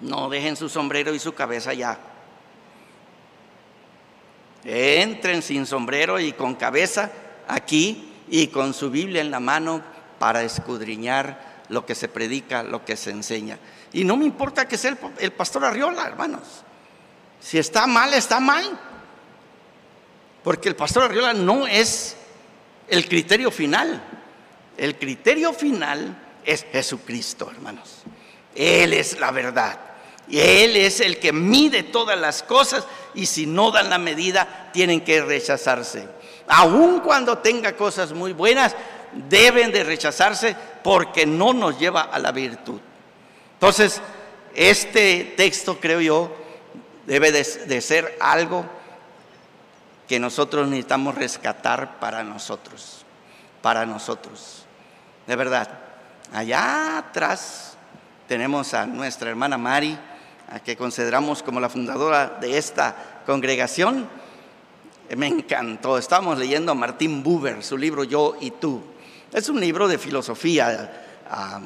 No 0.00 0.28
dejen 0.28 0.56
su 0.56 0.68
sombrero 0.68 1.14
y 1.14 1.18
su 1.18 1.34
cabeza 1.34 1.72
ya. 1.72 1.98
Entren 4.64 5.42
sin 5.42 5.66
sombrero 5.66 6.18
y 6.18 6.32
con 6.32 6.54
cabeza 6.54 7.10
aquí 7.48 8.12
y 8.28 8.48
con 8.48 8.74
su 8.74 8.90
Biblia 8.90 9.20
en 9.20 9.30
la 9.30 9.40
mano 9.40 9.82
para 10.18 10.42
escudriñar 10.42 11.64
lo 11.68 11.86
que 11.86 11.94
se 11.94 12.08
predica, 12.08 12.62
lo 12.62 12.84
que 12.84 12.96
se 12.96 13.10
enseña. 13.10 13.58
Y 13.92 14.04
no 14.04 14.16
me 14.16 14.24
importa 14.24 14.68
que 14.68 14.76
sea 14.76 14.96
el, 15.18 15.32
pastor 15.32 15.64
Arriola, 15.64 16.06
hermanos. 16.06 16.42
Si 17.40 17.58
está 17.58 17.86
mal, 17.86 18.12
está 18.14 18.40
mal. 18.40 18.78
Porque 20.42 20.68
el 20.68 20.76
pastor 20.76 21.04
Arriola 21.04 21.32
no 21.32 21.66
es 21.66 22.16
el 22.88 23.08
criterio 23.08 23.50
final. 23.50 24.02
El 24.76 24.98
criterio 24.98 25.52
final 25.52 26.25
es 26.46 26.64
Jesucristo, 26.70 27.50
hermanos. 27.50 28.02
Él 28.54 28.92
es 28.92 29.18
la 29.18 29.30
verdad. 29.32 29.78
Y 30.28 30.40
Él 30.40 30.76
es 30.76 31.00
el 31.00 31.18
que 31.18 31.32
mide 31.32 31.82
todas 31.82 32.18
las 32.18 32.42
cosas 32.42 32.84
y 33.14 33.26
si 33.26 33.46
no 33.46 33.70
dan 33.70 33.90
la 33.90 33.98
medida, 33.98 34.70
tienen 34.72 35.02
que 35.02 35.20
rechazarse. 35.20 36.08
Aun 36.48 37.00
cuando 37.00 37.38
tenga 37.38 37.76
cosas 37.76 38.12
muy 38.12 38.32
buenas, 38.32 38.74
deben 39.28 39.72
de 39.72 39.84
rechazarse 39.84 40.56
porque 40.82 41.26
no 41.26 41.52
nos 41.52 41.78
lleva 41.78 42.02
a 42.02 42.18
la 42.18 42.32
virtud. 42.32 42.80
Entonces, 43.54 44.00
este 44.54 45.34
texto, 45.36 45.78
creo 45.80 46.00
yo, 46.00 46.34
debe 47.06 47.30
de, 47.30 47.44
de 47.44 47.80
ser 47.80 48.16
algo 48.20 48.64
que 50.08 50.18
nosotros 50.18 50.68
necesitamos 50.68 51.14
rescatar 51.14 51.98
para 51.98 52.22
nosotros, 52.22 53.04
para 53.62 53.86
nosotros. 53.86 54.64
De 55.26 55.36
verdad, 55.36 55.85
allá 56.32 56.98
atrás 56.98 57.76
tenemos 58.28 58.74
a 58.74 58.86
nuestra 58.86 59.30
hermana 59.30 59.56
Mari, 59.58 59.98
a 60.48 60.60
que 60.60 60.76
consideramos 60.76 61.42
como 61.42 61.60
la 61.60 61.68
fundadora 61.68 62.38
de 62.40 62.58
esta 62.58 63.22
congregación. 63.26 64.08
Me 65.16 65.28
encantó. 65.28 65.98
Estábamos 65.98 66.38
leyendo 66.38 66.72
a 66.72 66.74
Martín 66.74 67.22
Buber, 67.22 67.62
su 67.62 67.78
libro 67.78 68.04
Yo 68.04 68.36
y 68.40 68.50
tú. 68.52 68.82
Es 69.32 69.48
un 69.48 69.60
libro 69.60 69.86
de 69.86 69.98
filosofía 69.98 71.22
ah, 71.30 71.60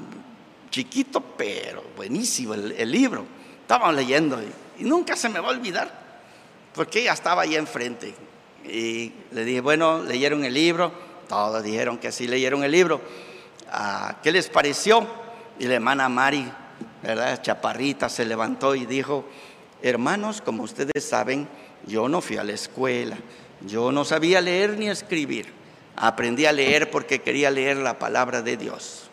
chiquito, 0.70 1.20
pero 1.20 1.82
buenísimo 1.96 2.54
el, 2.54 2.90
libro. 2.90 3.24
Estábamos 3.62 3.94
leyendo 3.94 4.38
y, 4.78 4.84
nunca 4.84 5.16
se 5.16 5.28
me 5.28 5.40
va 5.40 5.48
a 5.48 5.52
olvidar, 5.52 5.92
porque 6.74 7.00
ella 7.00 7.12
estaba 7.12 7.42
ahí 7.42 7.56
enfrente. 7.56 8.14
Y 8.64 9.12
le 9.32 9.44
dije, 9.44 9.60
bueno, 9.60 10.02
leyeron 10.02 10.44
el 10.44 10.54
libro. 10.54 10.92
Todos 11.28 11.62
dijeron 11.62 11.98
que 11.98 12.12
sí 12.12 12.26
leyeron 12.26 12.64
el 12.64 12.72
libro. 12.72 13.00
¿Qué 14.22 14.32
les 14.32 14.48
pareció? 14.48 15.06
Y 15.58 15.66
la 15.66 15.74
hermana 15.74 16.08
Mari 16.08 16.50
¿verdad? 17.02 17.42
Chaparrita 17.42 18.08
se 18.08 18.24
levantó 18.24 18.74
y 18.74 18.86
dijo, 18.86 19.24
hermanos, 19.82 20.40
como 20.40 20.62
ustedes 20.62 21.04
saben, 21.04 21.48
yo 21.86 22.08
no 22.08 22.20
fui 22.20 22.36
a 22.36 22.44
la 22.44 22.52
escuela, 22.52 23.16
yo 23.62 23.92
no 23.92 24.04
sabía 24.04 24.40
leer 24.40 24.78
ni 24.78 24.88
escribir, 24.88 25.52
aprendí 25.96 26.46
a 26.46 26.52
leer 26.52 26.90
porque 26.90 27.22
quería 27.22 27.50
leer 27.50 27.78
la 27.78 27.98
palabra 27.98 28.42
de 28.42 28.56
Dios. 28.56 29.10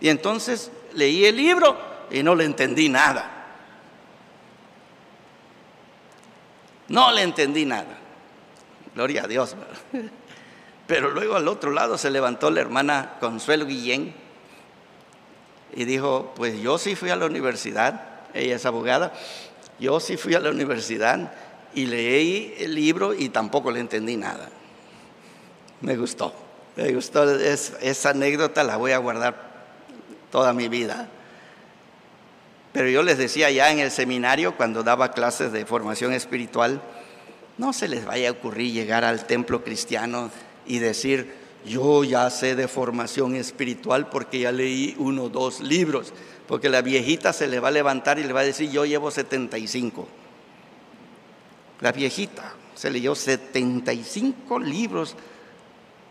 Y 0.00 0.08
entonces 0.08 0.70
leí 0.94 1.24
el 1.24 1.36
libro 1.36 1.78
y 2.10 2.22
no 2.22 2.34
le 2.34 2.44
entendí 2.44 2.88
nada. 2.88 3.38
No 6.88 7.10
le 7.12 7.22
entendí 7.22 7.64
nada. 7.64 7.98
Gloria 8.94 9.24
a 9.24 9.26
Dios. 9.28 9.56
Pero 10.92 11.10
luego 11.10 11.36
al 11.36 11.48
otro 11.48 11.70
lado 11.70 11.96
se 11.96 12.10
levantó 12.10 12.50
la 12.50 12.60
hermana 12.60 13.14
Consuelo 13.18 13.64
Guillén 13.64 14.12
y 15.74 15.86
dijo, 15.86 16.34
pues 16.36 16.60
yo 16.60 16.76
sí 16.76 16.96
fui 16.96 17.08
a 17.08 17.16
la 17.16 17.24
universidad, 17.24 18.26
ella 18.34 18.56
es 18.56 18.66
abogada, 18.66 19.14
yo 19.80 20.00
sí 20.00 20.18
fui 20.18 20.34
a 20.34 20.40
la 20.40 20.50
universidad 20.50 21.32
y 21.72 21.86
leí 21.86 22.54
el 22.58 22.74
libro 22.74 23.14
y 23.14 23.30
tampoco 23.30 23.70
le 23.70 23.80
entendí 23.80 24.18
nada. 24.18 24.50
Me 25.80 25.96
gustó, 25.96 26.34
me 26.76 26.92
gustó 26.92 27.24
esa 27.40 28.10
anécdota, 28.10 28.62
la 28.62 28.76
voy 28.76 28.92
a 28.92 28.98
guardar 28.98 29.34
toda 30.30 30.52
mi 30.52 30.68
vida. 30.68 31.08
Pero 32.74 32.90
yo 32.90 33.02
les 33.02 33.16
decía 33.16 33.50
ya 33.50 33.72
en 33.72 33.78
el 33.78 33.90
seminario, 33.90 34.58
cuando 34.58 34.82
daba 34.82 35.12
clases 35.12 35.52
de 35.52 35.64
formación 35.64 36.12
espiritual, 36.12 36.82
no 37.56 37.72
se 37.72 37.88
les 37.88 38.04
vaya 38.04 38.28
a 38.28 38.32
ocurrir 38.32 38.74
llegar 38.74 39.06
al 39.06 39.24
templo 39.24 39.64
cristiano 39.64 40.30
y 40.66 40.78
decir, 40.78 41.32
yo 41.64 42.04
ya 42.04 42.28
sé 42.30 42.54
de 42.56 42.68
formación 42.68 43.36
espiritual 43.36 44.08
porque 44.08 44.40
ya 44.40 44.52
leí 44.52 44.94
uno 44.98 45.24
o 45.24 45.28
dos 45.28 45.60
libros, 45.60 46.12
porque 46.46 46.68
la 46.68 46.82
viejita 46.82 47.32
se 47.32 47.46
le 47.46 47.60
va 47.60 47.68
a 47.68 47.72
levantar 47.72 48.18
y 48.18 48.24
le 48.24 48.32
va 48.32 48.40
a 48.40 48.44
decir, 48.44 48.70
yo 48.70 48.84
llevo 48.84 49.10
75. 49.10 50.06
La 51.80 51.92
viejita 51.92 52.54
se 52.74 52.90
leyó 52.90 53.14
75 53.14 54.58
libros 54.58 55.16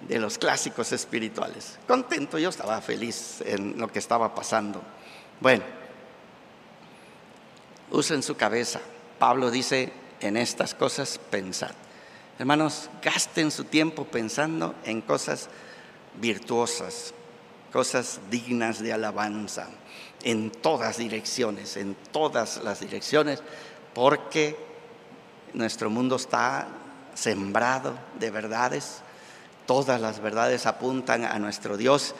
de 0.07 0.19
los 0.19 0.37
clásicos 0.37 0.91
espirituales. 0.91 1.79
Contento, 1.87 2.39
yo 2.39 2.49
estaba 2.49 2.81
feliz 2.81 3.41
en 3.45 3.77
lo 3.77 3.87
que 3.87 3.99
estaba 3.99 4.33
pasando. 4.33 4.81
Bueno, 5.39 5.63
usen 7.91 8.23
su 8.23 8.35
cabeza. 8.35 8.81
Pablo 9.19 9.51
dice, 9.51 9.91
en 10.19 10.37
estas 10.37 10.73
cosas 10.73 11.19
pensad. 11.29 11.71
Hermanos, 12.41 12.89
gasten 13.03 13.51
su 13.51 13.65
tiempo 13.65 14.05
pensando 14.05 14.73
en 14.83 15.01
cosas 15.01 15.47
virtuosas, 16.19 17.13
cosas 17.71 18.19
dignas 18.31 18.81
de 18.81 18.91
alabanza, 18.91 19.67
en 20.23 20.49
todas 20.49 20.97
direcciones, 20.97 21.77
en 21.77 21.95
todas 22.11 22.63
las 22.63 22.79
direcciones, 22.79 23.43
porque 23.93 24.57
nuestro 25.53 25.91
mundo 25.91 26.15
está 26.15 26.67
sembrado 27.13 27.93
de 28.19 28.31
verdades, 28.31 29.03
todas 29.67 30.01
las 30.01 30.19
verdades 30.19 30.65
apuntan 30.65 31.25
a 31.25 31.37
nuestro 31.37 31.77
Dios 31.77 32.15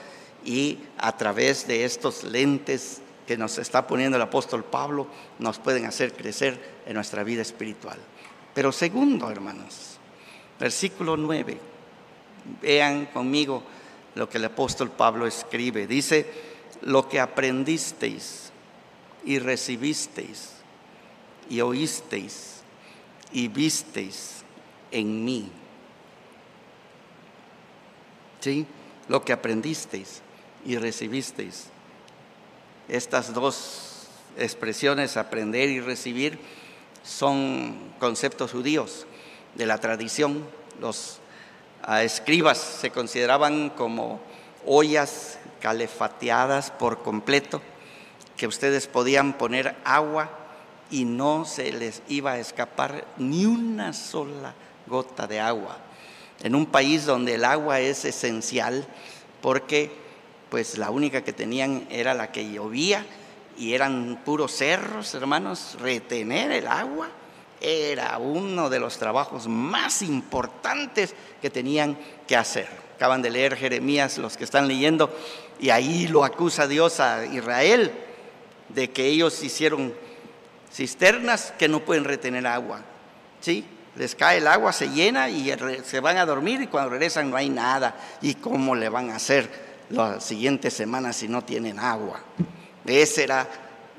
y 0.46 0.78
a 1.00 1.18
través 1.18 1.66
de 1.66 1.84
estos 1.84 2.24
lentes 2.26 3.02
que 3.26 3.38
nos 3.38 3.58
está 3.58 3.88
poniendo 3.88 4.18
el 4.18 4.22
apóstol 4.22 4.64
Pablo, 4.64 5.08
nos 5.40 5.58
pueden 5.58 5.88
hacer 5.88 6.14
crecer 6.14 6.84
en 6.86 6.94
nuestra 6.94 7.24
vida 7.24 7.42
espiritual. 7.42 7.98
Pero 8.54 8.72
segundo, 8.72 9.32
hermanos, 9.32 9.91
Versículo 10.62 11.18
9. 11.18 11.58
Vean 12.62 13.08
conmigo 13.08 13.64
lo 14.14 14.30
que 14.30 14.38
el 14.38 14.46
apóstol 14.46 14.92
Pablo 14.92 15.26
escribe. 15.26 15.88
Dice, 15.88 16.32
lo 16.82 17.10
que 17.10 17.20
aprendisteis 17.20 18.52
y 19.26 19.40
recibisteis 19.40 20.52
y 21.50 21.62
oísteis 21.62 22.62
y 23.34 23.48
visteis 23.48 24.44
en 24.92 25.26
mí. 25.26 25.50
¿Sí? 28.40 28.68
Lo 29.08 29.26
que 29.26 29.34
aprendisteis 29.34 30.22
y 30.64 30.78
recibisteis. 30.78 31.70
Estas 32.88 33.34
dos 33.34 34.10
expresiones, 34.38 35.18
aprender 35.18 35.70
y 35.70 35.80
recibir, 35.80 36.38
son 37.04 37.96
conceptos 37.98 38.52
judíos 38.52 39.08
de 39.56 39.66
la 39.66 39.78
tradición. 39.78 40.46
Los 40.80 41.20
escribas 42.00 42.58
se 42.58 42.92
consideraban 42.92 43.70
como 43.72 44.20
ollas 44.66 45.40
calefateadas 45.60 46.72
por 46.72 47.02
completo, 47.04 47.62
que 48.38 48.48
ustedes 48.48 48.88
podían 48.88 49.34
poner 49.34 49.76
agua 49.84 50.30
y 50.90 51.06
no 51.06 51.46
se 51.46 51.72
les 51.72 52.02
iba 52.08 52.34
a 52.34 52.40
escapar 52.40 53.06
ni 53.18 53.46
una 53.46 53.94
sola 53.94 54.54
gota 54.88 55.28
de 55.28 55.40
agua. 55.40 55.78
En 56.44 56.56
un 56.56 56.66
país 56.66 57.06
donde 57.06 57.36
el 57.36 57.46
agua 57.46 57.80
es 57.80 58.04
esencial, 58.04 58.86
porque 59.42 59.92
pues 60.50 60.78
la 60.78 60.90
única 60.90 61.24
que 61.24 61.34
tenían 61.34 61.88
era 61.90 62.14
la 62.14 62.32
que 62.32 62.52
llovía 62.52 63.06
y 63.58 63.74
eran 63.74 64.22
puros 64.26 64.52
cerros, 64.52 65.14
hermanos, 65.14 65.78
retener 65.80 66.52
el 66.52 66.68
agua 66.68 67.10
era 67.62 68.18
uno 68.18 68.70
de 68.70 68.80
los 68.80 68.98
trabajos 68.98 69.48
más 69.48 70.02
importantes 70.02 71.16
que 71.42 71.50
tenían 71.50 71.98
que 72.28 72.36
hacer. 72.36 72.68
Acaban 72.96 73.22
de 73.22 73.30
leer 73.30 73.56
Jeremías 73.56 74.18
los 74.18 74.38
que 74.38 74.44
están 74.44 74.68
leyendo 74.68 75.16
y 75.60 75.70
ahí 75.70 76.08
lo 76.08 76.24
acusa 76.24 76.68
Dios 76.68 77.00
a 77.00 77.26
Israel 77.26 77.92
de 78.70 78.90
que 78.92 79.06
ellos 79.06 79.42
hicieron 79.44 79.94
cisternas 80.72 81.54
que 81.58 81.68
no 81.68 81.80
pueden 81.86 82.04
retener 82.04 82.48
agua. 82.48 82.82
¿Sí? 83.40 83.66
Les 83.96 84.16
cae 84.16 84.38
el 84.38 84.48
agua, 84.48 84.72
se 84.72 84.90
llena 84.90 85.30
y 85.30 85.54
se 85.84 86.00
van 86.00 86.18
a 86.18 86.26
dormir 86.26 86.62
y 86.62 86.68
cuando 86.68 86.92
regresan 86.92 87.30
no 87.30 87.38
hay 87.38 87.50
nada. 87.50 87.96
¿Y 88.22 88.36
cómo 88.36 88.76
le 88.76 88.90
van 88.90 89.10
a 89.10 89.16
hacer? 89.16 89.72
la 89.92 90.20
siguiente 90.20 90.72
semana 90.72 91.14
si 91.14 91.28
no 91.28 91.44
tienen 91.44 91.80
agua. 91.80 92.22
Ese 92.86 93.24
era 93.24 93.48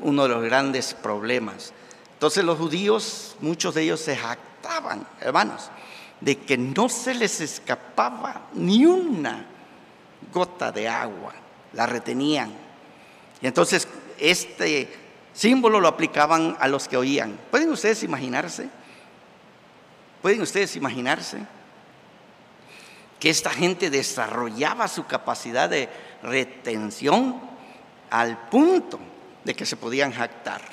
uno 0.01 0.25
de 0.25 0.29
los 0.31 0.43
grandes 0.43 0.95
problemas. 0.95 1.73
Entonces 2.23 2.45
los 2.45 2.57
judíos, 2.57 3.35
muchos 3.41 3.75
de 3.75 3.83
ellos 3.83 3.99
se 3.99 4.17
jactaban, 4.17 5.05
hermanos, 5.21 5.73
de 6.21 6.39
que 6.39 6.57
no 6.57 6.89
se 6.89 7.15
les 7.15 7.41
escapaba 7.41 8.43
ni 8.53 8.87
una 8.87 9.45
gota 10.33 10.71
de 10.71 10.89
agua, 10.89 11.33
la 11.73 11.85
retenían. 11.85 12.53
Y 13.41 13.49
entonces 13.49 13.89
este 14.21 14.89
símbolo 15.35 15.81
lo 15.81 15.89
aplicaban 15.89 16.57
a 16.61 16.69
los 16.69 16.87
que 16.87 16.97
oían. 16.97 17.37
¿Pueden 17.51 17.71
ustedes 17.71 18.05
imaginarse? 18.05 18.69
¿Pueden 20.23 20.43
ustedes 20.43 20.77
imaginarse 20.77 21.39
que 23.19 23.31
esta 23.31 23.51
gente 23.51 23.91
desarrollaba 23.91 24.87
su 24.87 25.07
capacidad 25.07 25.69
de 25.69 25.89
retención 26.23 27.41
al 28.11 28.49
punto 28.49 29.01
de 29.43 29.57
que 29.57 29.67
se 29.67 29.77
podían 29.77 30.13
jactar? 30.13 30.72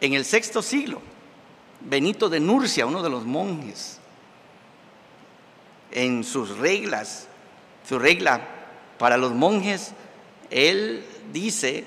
En 0.00 0.14
el 0.14 0.24
sexto 0.24 0.62
siglo, 0.62 1.00
Benito 1.80 2.28
de 2.28 2.40
Nurcia, 2.40 2.86
uno 2.86 3.02
de 3.02 3.10
los 3.10 3.24
monjes, 3.24 3.98
en 5.90 6.24
sus 6.24 6.58
reglas, 6.58 7.28
su 7.88 7.98
regla 7.98 8.40
para 8.98 9.16
los 9.16 9.32
monjes, 9.32 9.92
él 10.50 11.04
dice 11.32 11.84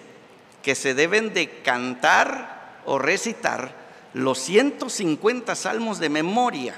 que 0.63 0.75
se 0.75 0.93
deben 0.93 1.33
de 1.33 1.61
cantar 1.61 2.81
o 2.85 2.99
recitar 2.99 3.75
los 4.13 4.39
150 4.39 5.55
salmos 5.55 5.99
de 5.99 6.09
memoria 6.09 6.75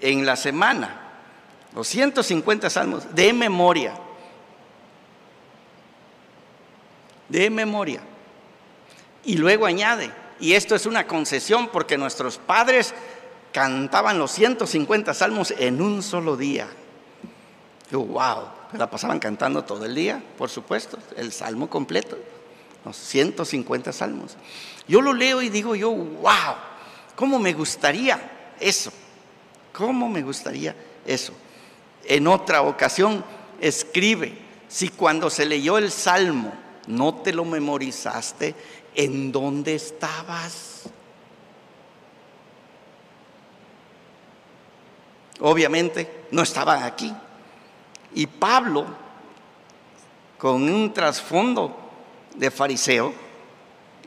en 0.00 0.26
la 0.26 0.36
semana, 0.36 1.00
los 1.74 1.86
150 1.88 2.70
salmos 2.70 3.14
de 3.14 3.32
memoria, 3.32 3.94
de 7.28 7.50
memoria. 7.50 8.00
Y 9.24 9.36
luego 9.36 9.66
añade, 9.66 10.10
y 10.40 10.54
esto 10.54 10.74
es 10.74 10.86
una 10.86 11.06
concesión 11.06 11.68
porque 11.68 11.98
nuestros 11.98 12.38
padres 12.38 12.94
cantaban 13.52 14.18
los 14.18 14.30
150 14.32 15.12
salmos 15.12 15.52
en 15.58 15.82
un 15.82 16.02
solo 16.02 16.36
día. 16.36 16.68
Yo, 17.90 18.00
wow, 18.00 18.44
la 18.72 18.88
pasaban 18.88 19.18
cantando 19.18 19.64
todo 19.64 19.84
el 19.84 19.94
día, 19.94 20.22
por 20.38 20.48
supuesto, 20.48 20.98
el 21.16 21.32
salmo 21.32 21.68
completo, 21.68 22.16
los 22.84 22.96
150 22.96 23.92
salmos. 23.92 24.36
Yo 24.88 25.00
lo 25.00 25.12
leo 25.12 25.42
y 25.42 25.48
digo 25.48 25.74
yo, 25.74 25.90
wow, 25.90 26.54
¿cómo 27.16 27.38
me 27.38 27.52
gustaría 27.52 28.54
eso? 28.58 28.92
¿Cómo 29.72 30.08
me 30.08 30.22
gustaría 30.22 30.74
eso? 31.04 31.32
En 32.04 32.26
otra 32.26 32.62
ocasión 32.62 33.24
escribe, 33.60 34.38
si 34.68 34.88
cuando 34.88 35.28
se 35.28 35.44
leyó 35.44 35.76
el 35.78 35.90
salmo 35.90 36.52
no 36.86 37.14
te 37.16 37.32
lo 37.32 37.44
memorizaste, 37.44 38.54
¿en 38.94 39.32
dónde 39.32 39.74
estabas? 39.74 40.84
Obviamente 45.40 46.26
no 46.30 46.42
estaban 46.42 46.82
aquí. 46.82 47.12
Y 48.14 48.26
Pablo, 48.26 48.86
con 50.38 50.62
un 50.68 50.92
trasfondo 50.92 51.76
de 52.34 52.50
fariseo, 52.50 53.14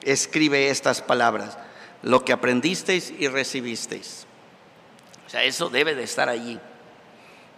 escribe 0.04 0.70
estas 0.70 1.02
palabras, 1.02 1.58
lo 2.02 2.24
que 2.24 2.34
aprendisteis 2.34 3.14
y 3.18 3.28
recibisteis. 3.28 4.26
O 5.26 5.30
sea, 5.30 5.44
eso 5.44 5.70
debe 5.70 5.96
de 5.96 6.04
estar 6.04 6.30
allí. 6.30 6.60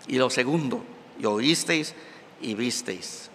Y 0.07 0.17
lo 0.17 0.29
segundo, 0.29 0.83
y 1.19 1.25
oísteis 1.25 1.93
y 2.41 2.53
visteis. 2.53 3.29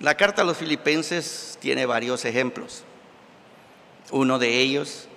La 0.00 0.16
carta 0.16 0.40
a 0.40 0.44
los 0.46 0.56
filipenses 0.56 1.58
tiene 1.60 1.84
varios 1.84 2.24
ejemplos. 2.24 2.84
Uno 4.10 4.38
de 4.38 4.58
ellos, 4.58 5.08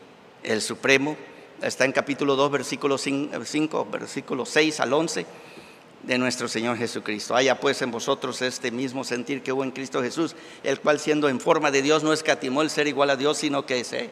el 0.43 0.61
supremo, 0.61 1.15
está 1.61 1.85
en 1.85 1.93
capítulo 1.93 2.35
2, 2.35 2.51
versículo 2.51 2.97
5, 2.97 3.87
versículo 3.89 4.45
6 4.45 4.81
al 4.81 4.91
11 4.91 5.25
de 6.03 6.17
nuestro 6.17 6.49
Señor 6.49 6.77
Jesucristo. 6.77 7.33
Haya 7.33 7.61
pues 7.61 7.81
en 7.81 7.91
vosotros 7.91 8.41
este 8.41 8.71
mismo 8.71 9.05
sentir 9.05 9.41
que 9.41 9.53
hubo 9.53 9.63
en 9.63 9.71
Cristo 9.71 10.03
Jesús, 10.03 10.35
el 10.63 10.81
cual 10.81 10.99
siendo 10.99 11.29
en 11.29 11.39
forma 11.39 11.71
de 11.71 11.81
Dios 11.81 12.03
no 12.03 12.11
escatimó 12.11 12.61
el 12.61 12.69
ser 12.69 12.87
igual 12.87 13.09
a 13.09 13.15
Dios, 13.15 13.37
sino 13.37 13.65
que 13.65 13.85
se 13.85 14.09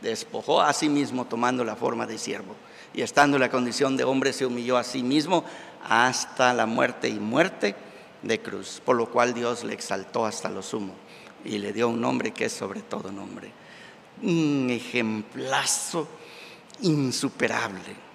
despojó 0.00 0.62
a 0.62 0.72
sí 0.72 0.88
mismo 0.88 1.26
tomando 1.26 1.62
la 1.62 1.76
forma 1.76 2.06
de 2.06 2.16
siervo. 2.16 2.56
Y 2.94 3.02
estando 3.02 3.36
en 3.36 3.42
la 3.42 3.50
condición 3.50 3.98
de 3.98 4.04
hombre 4.04 4.32
se 4.32 4.46
humilló 4.46 4.78
a 4.78 4.84
sí 4.84 5.02
mismo 5.02 5.44
hasta 5.86 6.54
la 6.54 6.64
muerte 6.64 7.10
y 7.10 7.20
muerte 7.20 7.74
de 8.22 8.40
cruz, 8.40 8.80
por 8.84 8.96
lo 8.96 9.10
cual 9.10 9.34
Dios 9.34 9.64
le 9.64 9.74
exaltó 9.74 10.26
hasta 10.26 10.48
lo 10.48 10.62
sumo 10.62 10.94
y 11.44 11.58
le 11.58 11.72
dio 11.72 11.88
un 11.88 12.00
nombre 12.00 12.32
que 12.32 12.46
es 12.46 12.52
sobre 12.52 12.82
todo 12.82 13.12
nombre. 13.12 13.50
Un 14.22 14.68
ejemplazo 14.70 16.08
insuperable. 16.80 18.06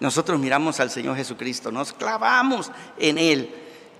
Nosotros 0.00 0.38
miramos 0.38 0.80
al 0.80 0.90
Señor 0.90 1.16
Jesucristo, 1.16 1.72
nos 1.72 1.92
clavamos 1.92 2.70
en 2.98 3.18
Él, 3.18 3.52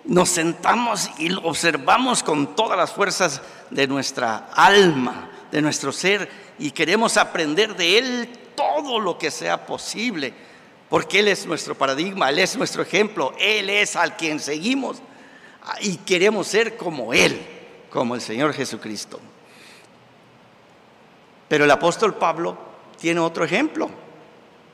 nos 0.05 0.29
sentamos 0.29 1.11
y 1.19 1.33
observamos 1.33 2.23
con 2.23 2.55
todas 2.55 2.79
las 2.79 2.93
fuerzas 2.93 3.43
de 3.71 3.87
nuestra 3.87 4.49
alma, 4.55 5.31
de 5.51 5.61
nuestro 5.61 5.93
ser, 5.93 6.31
y 6.59 6.71
queremos 6.71 7.17
aprender 7.17 7.77
de 7.77 7.99
Él 7.99 8.29
todo 8.55 9.01
lo 9.01 9.19
que 9.19 9.31
sea 9.31 9.67
posible, 9.67 10.33
porque 10.89 11.19
Él 11.19 11.29
es 11.29 11.47
nuestro 11.47 11.77
paradigma, 11.77 12.31
Él 12.31 12.39
es 12.39 12.57
nuestro 12.57 12.83
ejemplo, 12.83 13.35
Él 13.39 13.69
es 13.69 13.97
al 13.97 14.17
quien 14.17 14.39
seguimos 14.39 15.03
y 15.81 15.97
queremos 15.99 16.47
ser 16.47 16.77
como 16.77 17.13
Él, 17.13 17.41
como 17.91 18.15
el 18.15 18.21
Señor 18.21 18.53
Jesucristo. 18.53 19.21
Pero 21.49 21.65
el 21.65 21.71
apóstol 21.71 22.15
Pablo 22.15 22.57
tiene 22.99 23.21
otro 23.21 23.45
ejemplo, 23.45 23.91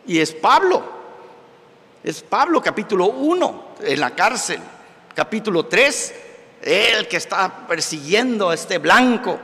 y 0.06 0.18
es 0.18 0.32
Pablo. 0.32 0.92
Es 2.02 2.22
Pablo 2.22 2.60
capítulo 2.60 3.06
1 3.06 3.74
en 3.80 4.00
la 4.00 4.10
cárcel, 4.10 4.60
capítulo 5.14 5.66
3, 5.66 6.14
el 6.62 7.08
que 7.08 7.16
está 7.16 7.66
persiguiendo 7.66 8.50
a 8.50 8.54
este 8.54 8.78
blanco, 8.78 9.38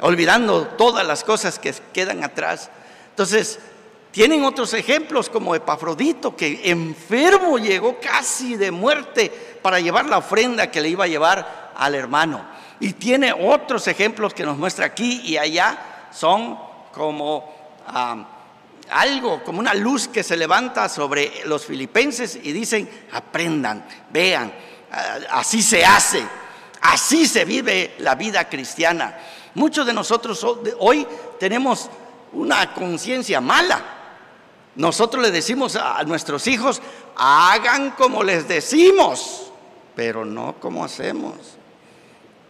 olvidando 0.00 0.66
todas 0.66 1.06
las 1.06 1.22
cosas 1.22 1.58
que 1.58 1.72
quedan 1.92 2.24
atrás. 2.24 2.68
Entonces, 3.10 3.60
tienen 4.10 4.44
otros 4.44 4.74
ejemplos 4.74 5.30
como 5.30 5.54
Epafrodito, 5.54 6.34
que 6.34 6.68
enfermo 6.70 7.58
llegó 7.58 8.00
casi 8.00 8.56
de 8.56 8.72
muerte 8.72 9.30
para 9.62 9.78
llevar 9.78 10.06
la 10.06 10.18
ofrenda 10.18 10.70
que 10.70 10.80
le 10.80 10.88
iba 10.88 11.04
a 11.04 11.08
llevar 11.08 11.72
al 11.76 11.94
hermano. 11.94 12.44
Y 12.80 12.94
tiene 12.94 13.32
otros 13.32 13.86
ejemplos 13.86 14.34
que 14.34 14.44
nos 14.44 14.58
muestra 14.58 14.86
aquí 14.86 15.20
y 15.24 15.36
allá, 15.36 16.08
son 16.12 16.58
como 16.92 17.54
ah, 17.86 18.26
algo, 18.90 19.44
como 19.44 19.60
una 19.60 19.74
luz 19.74 20.08
que 20.08 20.24
se 20.24 20.36
levanta 20.36 20.88
sobre 20.88 21.42
los 21.44 21.64
filipenses 21.64 22.36
y 22.42 22.50
dicen, 22.50 22.90
aprendan, 23.12 23.86
vean, 24.10 24.52
ah, 24.90 25.18
así 25.30 25.62
se 25.62 25.84
hace, 25.84 26.20
así 26.80 27.28
se 27.28 27.44
vive 27.44 27.94
la 27.98 28.16
vida 28.16 28.48
cristiana. 28.48 29.16
Muchos 29.54 29.86
de 29.86 29.92
nosotros 29.92 30.44
hoy 30.80 31.06
tenemos 31.38 31.88
una 32.32 32.74
conciencia 32.74 33.40
mala 33.40 33.98
nosotros 34.76 35.22
le 35.22 35.30
decimos 35.30 35.76
a 35.76 36.02
nuestros 36.04 36.46
hijos, 36.46 36.80
hagan 37.16 37.90
como 37.92 38.22
les 38.22 38.46
decimos, 38.46 39.52
pero 39.96 40.24
no 40.24 40.56
como 40.60 40.84
hacemos. 40.84 41.34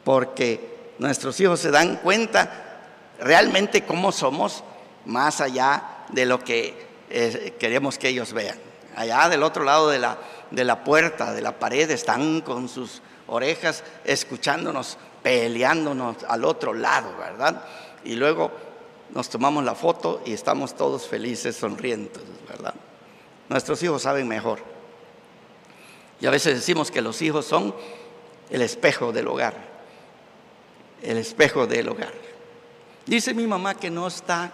Porque 0.05 0.93
nuestros 0.99 1.41
hijos 1.41 1.61
se 1.61 1.71
dan 1.71 1.97
cuenta 1.97 2.83
realmente 3.19 3.85
cómo 3.85 4.13
somos 4.13 4.65
más 5.07 5.41
allá 5.41 6.05
de 6.11 6.27
lo 6.27 6.41
que 6.41 6.87
eh, 7.09 7.57
queremos 7.59 7.99
que 7.99 8.09
ellos 8.09 8.33
vean. 8.33 8.59
Allá 8.97 9.29
del 9.29 9.43
otro 9.43 9.65
lado 9.65 9.89
de 9.89 9.99
la, 9.99 10.19
de 10.51 10.65
la 10.65 10.85
puerta, 10.85 11.33
de 11.33 11.41
la 11.41 11.59
pared, 11.59 11.91
están 11.91 12.41
con 12.43 12.69
sus 12.69 13.03
orejas 13.29 13.83
escuchándonos, 14.05 14.99
peleándonos 15.23 16.17
al 16.29 16.45
otro 16.45 16.75
lado, 16.75 17.17
¿verdad? 17.17 17.65
Y 18.05 18.17
luego 18.17 18.51
nos 19.15 19.29
tomamos 19.29 19.65
la 19.65 19.75
foto 19.75 20.23
y 20.25 20.33
estamos 20.33 20.77
todos 20.77 21.07
felices, 21.07 21.57
sonrientes, 21.57 22.23
¿verdad? 22.49 22.75
Nuestros 23.49 23.83
hijos 23.83 24.03
saben 24.03 24.29
mejor. 24.29 24.61
Y 26.21 26.27
a 26.27 26.31
veces 26.31 26.55
decimos 26.55 26.91
que 26.91 27.01
los 27.01 27.21
hijos 27.23 27.47
son 27.47 27.75
el 28.51 28.63
espejo 28.63 29.13
del 29.13 29.27
hogar, 29.29 29.55
el 31.03 31.17
espejo 31.17 31.67
del 31.67 31.89
hogar. 31.89 32.13
Dice 33.07 33.35
mi 33.35 33.47
mamá 33.47 33.75
que 33.75 33.91
no 33.91 34.07
está, 34.07 34.53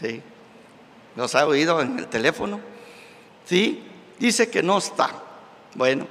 ¿sí? 0.00 0.22
¿Los 1.16 1.34
ha 1.34 1.46
oído 1.46 1.80
en 1.80 1.98
el 1.98 2.08
teléfono? 2.08 2.60
¿Sí? 3.46 3.82
Dice 4.18 4.50
que 4.50 4.62
no 4.62 4.78
está. 4.78 5.10
Bueno, 5.74 6.06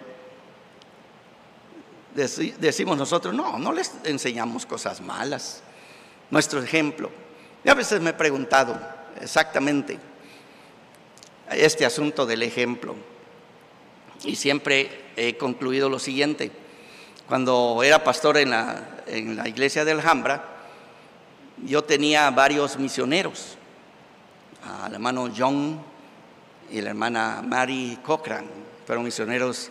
decimos 2.15 2.97
nosotros, 2.97 3.34
no, 3.34 3.59
no 3.59 3.72
les 3.72 3.93
enseñamos 4.05 4.65
cosas 4.65 5.01
malas 5.01 5.61
nuestro 6.32 6.63
ejemplo. 6.63 7.11
Y 7.63 7.69
a 7.69 7.75
veces 7.75 8.01
me 8.01 8.09
he 8.09 8.13
preguntado 8.13 8.79
exactamente, 9.21 9.99
este 11.51 11.86
asunto 11.86 12.25
del 12.25 12.41
ejemplo. 12.41 12.95
Y 14.23 14.36
siempre 14.36 15.11
he 15.15 15.38
concluido 15.38 15.89
lo 15.89 15.99
siguiente. 15.99 16.51
Cuando 17.27 17.82
era 17.84 18.03
pastor 18.03 18.38
en 18.38 18.49
la, 18.49 19.03
en 19.05 19.36
la 19.36 19.47
iglesia 19.47 19.86
de 19.86 19.91
Alhambra, 19.91 20.45
yo 21.63 21.84
tenía 21.84 22.29
varios 22.32 22.77
misioneros, 22.77 23.57
al 24.63 24.93
hermano 24.93 25.32
John 25.36 25.82
y 26.71 26.82
la 26.82 26.89
hermana 26.89 27.43
Mary 27.45 27.99
Cochran, 28.03 28.45
fueron 28.86 29.03
misioneros 29.05 29.69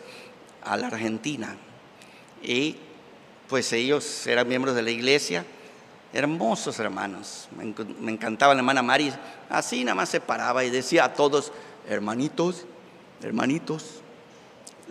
a 0.63 0.77
la 0.77 0.89
Argentina. 0.89 1.57
Y 2.43 2.77
pues 3.49 3.73
ellos 3.73 4.27
eran 4.27 4.47
miembros 4.47 4.75
de 4.75 4.83
la 4.83 4.91
iglesia, 4.91 5.45
hermosos 6.13 6.79
hermanos. 6.79 7.49
Me 8.01 8.13
encantaba 8.13 8.55
la 8.55 8.61
hermana 8.61 8.83
Mari, 8.83 9.13
así 9.49 9.85
nada 9.85 9.95
más 9.95 10.09
se 10.09 10.21
paraba 10.21 10.65
y 10.65 10.71
decía 10.71 11.05
a 11.05 11.15
todos, 11.15 11.53
hermanitos, 11.89 12.67
hermanitos, 13.23 14.01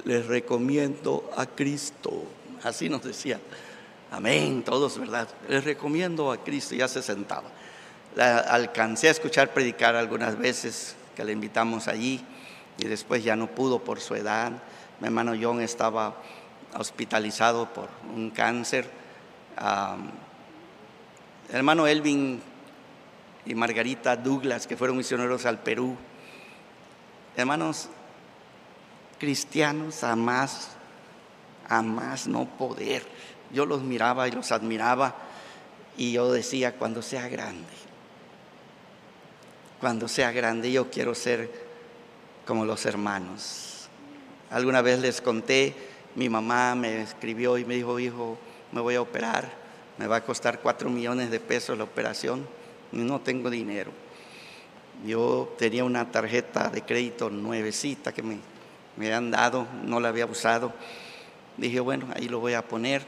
les 0.06 0.26
recomiendo 0.28 1.30
a 1.36 1.46
Cristo. 1.46 2.24
Así 2.64 2.90
nos 2.90 3.04
decía. 3.04 3.40
Amén, 4.12 4.64
todos, 4.64 4.98
¿verdad? 4.98 5.28
Les 5.48 5.64
recomiendo 5.64 6.32
a 6.32 6.38
Cristo, 6.44 6.74
ya 6.74 6.88
se 6.88 7.04
sentaba. 7.04 7.50
Alcancé 8.18 9.08
a 9.08 9.12
escuchar 9.12 9.54
predicar 9.54 9.96
algunas 9.96 10.38
veces 10.38 10.96
que 11.16 11.24
le 11.24 11.32
invitamos 11.32 11.88
allí 11.88 12.26
y 12.78 12.86
después 12.86 13.24
ya 13.24 13.36
no 13.36 13.48
pudo 13.48 13.80
por 13.84 14.00
su 14.00 14.16
edad. 14.16 14.52
Mi 15.00 15.08
hermano 15.08 15.34
John 15.40 15.62
estaba 15.62 16.16
hospitalizado 16.76 17.72
por 17.72 17.90
un 18.16 18.32
cáncer. 18.32 18.90
Hermano 21.52 21.88
Elvin 21.88 22.42
y 23.46 23.56
Margarita 23.56 24.16
Douglas, 24.16 24.68
que 24.68 24.78
fueron 24.78 24.98
misioneros 24.98 25.46
al 25.46 25.60
Perú. 25.60 25.96
Hermanos 27.36 27.90
cristianos, 29.18 30.04
a 30.04 30.16
más, 30.16 30.72
a 31.68 31.82
más 31.82 32.28
no 32.28 32.46
poder 32.46 33.04
yo 33.52 33.66
los 33.66 33.82
miraba 33.82 34.28
y 34.28 34.32
los 34.32 34.52
admiraba 34.52 35.16
y 35.98 36.14
yo 36.14 36.32
decía, 36.32 36.76
cuando 36.76 37.02
sea 37.02 37.28
grande, 37.28 37.68
cuando 39.80 40.08
sea 40.08 40.32
grande 40.32 40.72
yo 40.72 40.90
quiero 40.90 41.16
ser 41.16 41.50
como 42.46 42.66
los 42.66 42.86
hermanos. 42.86 43.90
Alguna 44.50 44.82
vez 44.82 45.00
les 45.00 45.22
conté, 45.22 45.76
mi 46.16 46.30
mamá 46.30 46.76
me 46.76 47.02
escribió 47.02 47.58
y 47.58 47.66
me 47.66 47.76
dijo, 47.76 48.00
hijo, 48.00 48.38
me 48.72 48.82
voy 48.82 48.96
a 48.96 49.02
operar, 49.02 49.52
me 50.00 50.08
va 50.08 50.16
a 50.16 50.24
costar 50.24 50.62
cuatro 50.62 50.90
millones 50.90 51.30
de 51.30 51.42
pesos 51.42 51.78
la 51.78 51.84
operación 51.84 52.48
y 52.94 53.00
no 53.00 53.20
tengo 53.20 53.50
dinero. 53.50 53.92
Yo 55.06 55.54
tenía 55.58 55.84
una 55.84 56.10
tarjeta 56.10 56.70
de 56.70 56.84
crédito 56.84 57.30
nuevecita 57.30 58.14
que 58.14 58.24
me, 58.24 58.38
me 58.96 59.14
han 59.14 59.30
dado, 59.30 59.68
no 59.84 60.00
la 60.00 60.08
había 60.08 60.26
usado. 60.26 60.72
Dije, 61.58 61.82
bueno, 61.82 62.08
ahí 62.16 62.30
lo 62.30 62.40
voy 62.40 62.54
a 62.54 62.66
poner 62.66 63.04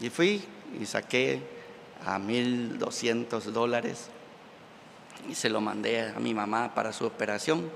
y 0.00 0.08
fui 0.08 0.42
y 0.80 0.86
saqué 0.86 1.40
a 2.06 2.18
1.200 2.18 3.40
dólares 3.42 4.08
y 5.28 5.34
se 5.34 5.50
lo 5.50 5.60
mandé 5.60 6.08
a 6.08 6.20
mi 6.20 6.32
mamá 6.32 6.74
para 6.74 6.94
su 6.94 7.04
operación. 7.04 7.70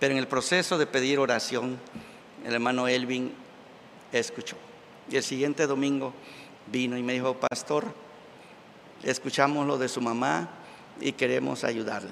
Pero 0.00 0.12
en 0.14 0.18
el 0.18 0.26
proceso 0.26 0.78
de 0.78 0.86
pedir 0.86 1.20
oración, 1.20 1.78
el 2.44 2.54
hermano 2.54 2.88
Elvin 2.88 3.32
escuchó. 4.10 4.56
Y 5.08 5.16
el 5.16 5.22
siguiente 5.22 5.68
domingo 5.68 6.12
vino 6.72 6.96
y 6.96 7.02
me 7.02 7.12
dijo, 7.12 7.34
pastor, 7.34 7.84
escuchamos 9.02 9.66
lo 9.66 9.78
de 9.78 9.88
su 9.88 10.00
mamá 10.00 10.48
y 11.00 11.12
queremos 11.12 11.62
ayudarle. 11.62 12.10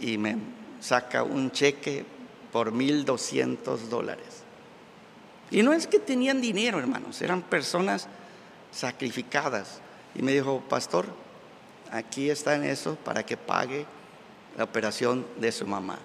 Y 0.00 0.18
me 0.18 0.36
saca 0.80 1.22
un 1.22 1.50
cheque 1.50 2.04
por 2.52 2.72
1.200 2.72 3.76
dólares. 3.88 4.42
Y 5.50 5.62
no 5.62 5.72
es 5.72 5.86
que 5.86 5.98
tenían 5.98 6.40
dinero, 6.40 6.78
hermanos, 6.78 7.22
eran 7.22 7.40
personas 7.42 8.08
sacrificadas. 8.72 9.80
Y 10.14 10.22
me 10.22 10.32
dijo, 10.32 10.62
pastor, 10.68 11.06
aquí 11.90 12.30
está 12.30 12.56
en 12.56 12.64
eso 12.64 12.96
para 12.96 13.24
que 13.24 13.36
pague 13.36 13.86
la 14.56 14.64
operación 14.64 15.24
de 15.38 15.52
su 15.52 15.66
mamá. 15.66 15.98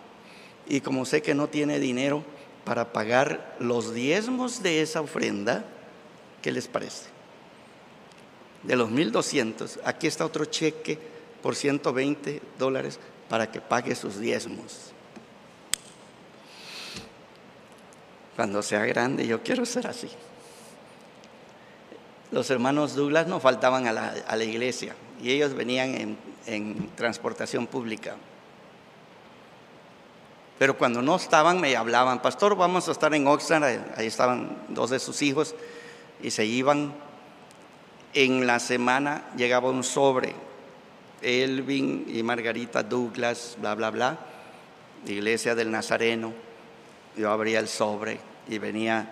Y 0.68 0.82
como 0.82 1.05
sé 1.05 1.22
que 1.22 1.34
no 1.34 1.47
tiene 1.47 1.80
dinero 1.80 2.24
para 2.66 2.93
pagar 2.93 3.55
los 3.59 3.93
diezmos 3.93 4.62
de 4.62 4.82
esa 4.82 5.01
ofrenda, 5.01 5.66
¿qué 6.41 6.51
les 6.51 6.67
parece? 6.67 7.09
De 8.63 8.75
los 8.75 8.89
1200, 8.89 9.79
aquí 9.83 10.07
está 10.07 10.25
otro 10.25 10.45
cheque 10.45 10.99
por 11.41 11.55
120 11.55 12.41
dólares 12.59 12.99
para 13.29 13.51
que 13.51 13.61
pague 13.61 13.95
sus 13.95 14.19
diezmos. 14.19 14.91
Cuando 18.35 18.61
sea 18.61 18.85
grande, 18.85 19.27
yo 19.27 19.41
quiero 19.41 19.65
ser 19.65 19.87
así. 19.87 20.09
Los 22.31 22.49
hermanos 22.49 22.95
Douglas 22.95 23.27
no 23.27 23.39
faltaban 23.39 23.87
a 23.87 23.93
la, 23.93 24.43
iglesia 24.43 24.95
y 25.21 25.31
ellos 25.31 25.53
venían 25.53 26.17
en, 26.45 26.89
transportación 26.95 27.67
pública. 27.67 28.15
Pero 30.57 30.77
cuando 30.77 31.01
no 31.01 31.15
estaban, 31.15 31.59
me 31.59 31.75
hablaban, 31.75 32.21
pastor, 32.21 32.55
vamos 32.55 32.87
a 32.87 32.91
estar 32.91 33.13
en 33.13 33.27
Oxnard, 33.27 33.97
ahí 33.97 34.07
estaban 34.07 34.57
dos 34.69 34.91
de 34.91 34.99
sus 34.99 35.21
hijos, 35.21 35.55
y 36.22 36.32
se 36.32 36.45
iban. 36.45 36.93
En 38.13 38.45
la 38.45 38.59
semana 38.59 39.30
llegaba 39.38 39.69
un 39.69 39.84
sobre, 39.84 40.36
Elvin 41.22 42.05
y 42.07 42.24
Margarita 42.24 42.84
Douglas, 42.84 43.57
bla, 43.59 43.76
bla, 43.76 43.89
bla, 43.89 44.19
iglesia 45.05 45.55
del 45.55 45.72
Nazareno 45.72 46.34
yo 47.17 47.30
abría 47.30 47.59
el 47.59 47.67
sobre 47.67 48.19
y 48.47 48.57
venía 48.57 49.11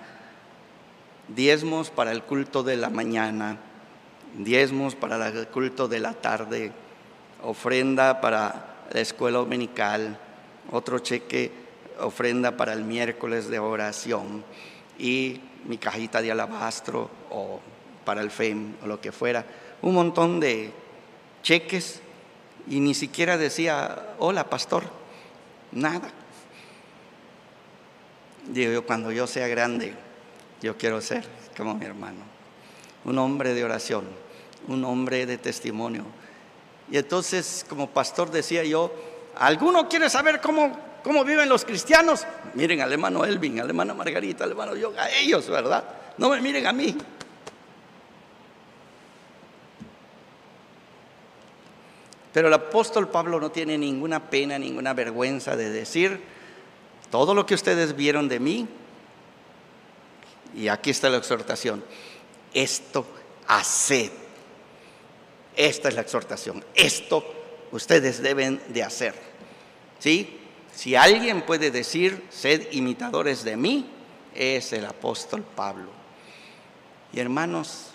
diezmos 1.27 1.89
para 1.89 2.11
el 2.11 2.23
culto 2.23 2.63
de 2.63 2.77
la 2.77 2.89
mañana, 2.89 3.57
diezmos 4.35 4.95
para 4.95 5.27
el 5.27 5.47
culto 5.47 5.87
de 5.87 5.99
la 5.99 6.13
tarde, 6.13 6.71
ofrenda 7.43 8.21
para 8.21 8.85
la 8.91 8.99
escuela 8.99 9.39
dominical, 9.39 10.17
otro 10.71 10.99
cheque, 10.99 11.51
ofrenda 11.99 12.55
para 12.57 12.73
el 12.73 12.83
miércoles 12.83 13.49
de 13.49 13.59
oración 13.59 14.43
y 14.99 15.41
mi 15.65 15.77
cajita 15.77 16.21
de 16.21 16.31
alabastro 16.31 17.09
o 17.31 17.59
para 18.05 18.21
el 18.21 18.29
FEM 18.29 18.75
o 18.83 18.87
lo 18.87 19.01
que 19.01 19.11
fuera. 19.11 19.45
Un 19.81 19.95
montón 19.95 20.39
de 20.39 20.71
cheques 21.41 22.01
y 22.67 22.79
ni 22.79 22.93
siquiera 22.93 23.37
decía, 23.37 24.13
hola 24.19 24.49
pastor, 24.49 24.83
nada. 25.71 26.11
Digo 28.47 28.71
yo, 28.71 28.85
cuando 28.85 29.11
yo 29.11 29.27
sea 29.27 29.47
grande, 29.47 29.93
yo 30.61 30.77
quiero 30.77 31.01
ser 31.01 31.25
como 31.55 31.75
mi 31.75 31.85
hermano. 31.85 32.19
Un 33.05 33.17
hombre 33.17 33.53
de 33.53 33.63
oración, 33.63 34.05
un 34.67 34.83
hombre 34.83 35.25
de 35.25 35.37
testimonio. 35.37 36.03
Y 36.91 36.97
entonces, 36.97 37.65
como 37.69 37.89
pastor 37.89 38.31
decía 38.31 38.63
yo, 38.63 38.91
¿alguno 39.35 39.87
quiere 39.87 40.09
saber 40.09 40.41
cómo, 40.41 40.77
cómo 41.03 41.23
viven 41.23 41.49
los 41.49 41.65
cristianos? 41.65 42.25
Miren 42.53 42.81
al 42.81 42.91
hermano 42.91 43.25
Elvin, 43.25 43.59
al 43.59 43.67
hermano 43.67 43.95
Margarita, 43.95 44.43
al 44.43 44.51
hermano 44.51 44.75
yo, 44.75 44.93
a 44.97 45.09
ellos, 45.09 45.47
¿verdad? 45.49 45.83
No 46.17 46.29
me 46.29 46.41
miren 46.41 46.67
a 46.67 46.73
mí. 46.73 46.95
Pero 52.33 52.47
el 52.47 52.53
apóstol 52.53 53.09
Pablo 53.09 53.39
no 53.39 53.51
tiene 53.51 53.77
ninguna 53.77 54.29
pena, 54.29 54.59
ninguna 54.59 54.93
vergüenza 54.93 55.55
de 55.55 55.69
decir, 55.69 56.21
todo 57.09 57.33
lo 57.33 57.45
que 57.45 57.55
ustedes 57.55 57.95
vieron 57.95 58.27
de 58.29 58.39
mí, 58.39 58.67
y 60.55 60.67
aquí 60.67 60.91
está 60.91 61.09
la 61.09 61.17
exhortación, 61.17 61.83
esto 62.53 63.05
haced. 63.47 64.11
Esta 65.55 65.89
es 65.89 65.95
la 65.95 66.01
exhortación. 66.01 66.63
Esto 66.73 67.23
ustedes 67.71 68.21
deben 68.21 68.61
de 68.69 68.83
hacer. 68.83 69.13
¿Sí? 69.99 70.38
Si 70.79 70.95
alguien 70.95 71.41
puede 71.41 71.71
decir, 71.71 72.25
sed 72.29 72.71
imitadores 72.71 73.43
de 73.43 73.57
mí, 73.57 73.85
es 74.33 74.71
el 74.71 74.85
apóstol 74.85 75.43
Pablo. 75.43 75.89
Y 77.11 77.19
hermanos, 77.19 77.87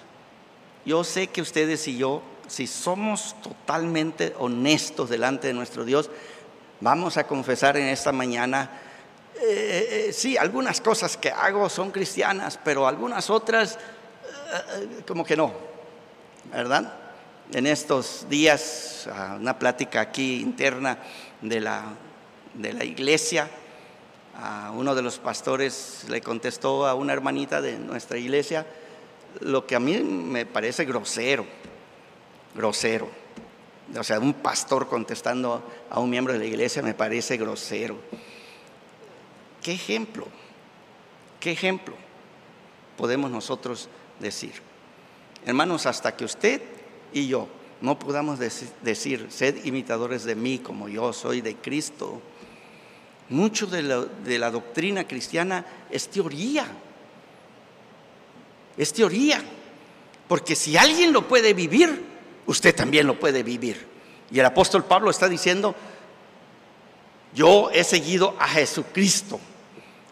yo 0.85 1.03
sé 1.03 1.29
que 1.29 1.41
ustedes 1.41 1.89
y 1.89 1.97
yo, 1.97 2.21
si 2.47 2.67
somos 2.67 3.37
totalmente 3.43 4.35
honestos 4.39 5.09
delante 5.09 5.47
de 5.47 5.55
nuestro 5.55 5.87
Dios, 5.87 6.11
vamos 6.83 7.17
a 7.17 7.27
confesar 7.27 7.79
en 7.79 7.87
esta 7.87 8.13
mañana 8.13 8.83
eh, 9.41 10.09
eh, 10.09 10.13
sí, 10.13 10.37
algunas 10.37 10.83
cosas 10.83 11.17
que 11.17 11.31
hago 11.31 11.71
son 11.71 11.91
cristianas, 11.91 12.61
pero 12.63 12.87
algunas 12.87 13.31
otras 13.31 13.79
eh, 13.79 15.01
como 15.09 15.25
que 15.25 15.39
no, 15.39 15.55
¿verdad? 16.53 16.93
En 17.51 17.67
estos 17.67 18.27
días, 18.29 19.09
una 19.41 19.59
plática 19.59 20.03
aquí 20.03 20.43
interna 20.43 20.99
de 21.41 21.61
la, 21.61 21.95
de 22.55 22.73
la 22.73 22.85
iglesia, 22.85 23.51
a 24.37 24.73
uno 24.75 24.95
de 24.95 25.03
los 25.03 25.19
pastores 25.19 26.07
le 26.09 26.21
contestó 26.21 26.87
a 26.87 26.95
una 26.95 27.13
hermanita 27.13 27.61
de 27.61 27.79
nuestra 27.79 28.19
iglesia 28.19 28.67
lo 29.41 29.67
que 29.67 29.77
a 29.77 29.81
mí 29.81 29.99
me 29.99 30.47
parece 30.47 30.85
grosero, 30.85 31.45
grosero. 32.55 33.09
O 33.97 34.03
sea, 34.03 34.19
un 34.19 34.35
pastor 34.35 34.89
contestando 34.89 35.63
a 35.91 36.01
un 36.01 36.11
miembro 36.11 36.33
de 36.33 36.39
la 36.39 36.47
iglesia 36.47 36.83
me 36.83 36.95
parece 36.95 37.37
grosero. 37.37 37.97
¿Qué 39.63 39.73
ejemplo? 39.73 40.27
¿Qué 41.41 41.53
ejemplo 41.53 41.95
podemos 42.97 43.31
nosotros 43.31 43.89
decir? 44.21 44.53
Hermanos, 45.45 45.87
hasta 45.87 46.17
que 46.17 46.25
usted 46.25 46.63
y 47.13 47.29
yo 47.29 47.49
no 47.81 47.99
podamos 47.99 48.39
decir, 48.39 49.27
sed 49.31 49.65
imitadores 49.65 50.25
de 50.25 50.35
mí 50.35 50.59
como 50.59 50.89
yo 50.89 51.13
soy 51.13 51.43
de 51.43 51.57
Cristo, 51.57 52.23
mucho 53.29 53.67
de 53.67 53.83
la, 53.83 54.01
de 54.01 54.39
la 54.39 54.51
doctrina 54.51 55.07
cristiana 55.07 55.65
es 55.91 56.09
teoría. 56.09 56.67
Es 58.77 58.93
teoría. 58.93 59.43
Porque 60.29 60.57
si 60.57 60.77
alguien 60.77 61.13
lo 61.13 61.27
puede 61.29 61.55
vivir, 61.55 62.05
usted 62.47 62.75
también 62.75 63.07
lo 63.07 63.19
puede 63.19 63.43
vivir. 63.43 63.87
Y 64.31 64.39
el 64.39 64.47
apóstol 64.47 64.85
Pablo 64.85 65.11
está 65.11 65.29
diciendo, 65.29 65.75
yo 67.35 67.71
he 67.71 67.85
seguido 67.85 68.35
a 68.39 68.49
Jesucristo. 68.49 69.39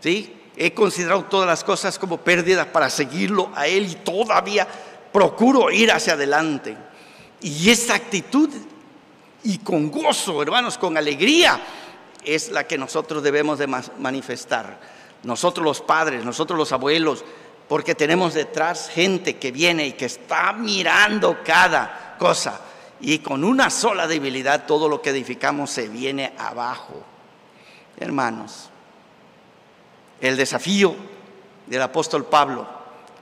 ¿Sí? 0.01 0.35
He 0.57 0.75
considerado 0.75 1.25
todas 1.25 1.47
las 1.47 1.65
cosas 1.65 1.99
como 1.99 2.19
pérdidas 2.19 2.67
para 2.67 2.91
seguirlo 2.91 3.51
a 3.55 3.67
Él 3.67 3.87
y 3.91 3.95
todavía 3.97 4.67
procuro 5.13 5.71
ir 5.71 5.91
hacia 5.91 6.15
adelante. 6.15 6.77
Y 7.41 7.71
esa 7.71 7.95
actitud 7.95 8.51
y 9.45 9.59
con 9.59 9.91
gozo, 9.91 10.43
hermanos, 10.43 10.79
con 10.79 10.97
alegría, 10.97 11.61
es 12.25 12.51
la 12.51 12.67
que 12.67 12.79
nosotros 12.79 13.23
debemos 13.23 13.59
de 13.59 13.67
manifestar. 13.67 14.79
Nosotros 15.23 15.65
los 15.65 15.81
padres, 15.81 16.25
nosotros 16.25 16.59
los 16.59 16.73
abuelos, 16.73 17.25
porque 17.69 17.95
tenemos 17.95 18.35
detrás 18.35 18.89
gente 18.89 19.37
que 19.37 19.53
viene 19.53 19.87
y 19.87 19.93
que 19.93 20.07
está 20.07 20.53
mirando 20.53 21.39
cada 21.45 22.17
cosa. 22.19 22.61
Y 23.01 23.19
con 23.19 23.45
una 23.45 23.71
sola 23.71 24.07
debilidad 24.07 24.67
todo 24.67 24.89
lo 24.89 25.01
que 25.01 25.11
edificamos 25.11 25.71
se 25.71 25.89
viene 25.89 26.33
abajo. 26.39 27.03
Hermanos, 27.99 28.71
el 30.21 30.37
desafío 30.37 30.95
del 31.67 31.83
apóstol 31.83 32.27
Pablo 32.27 32.67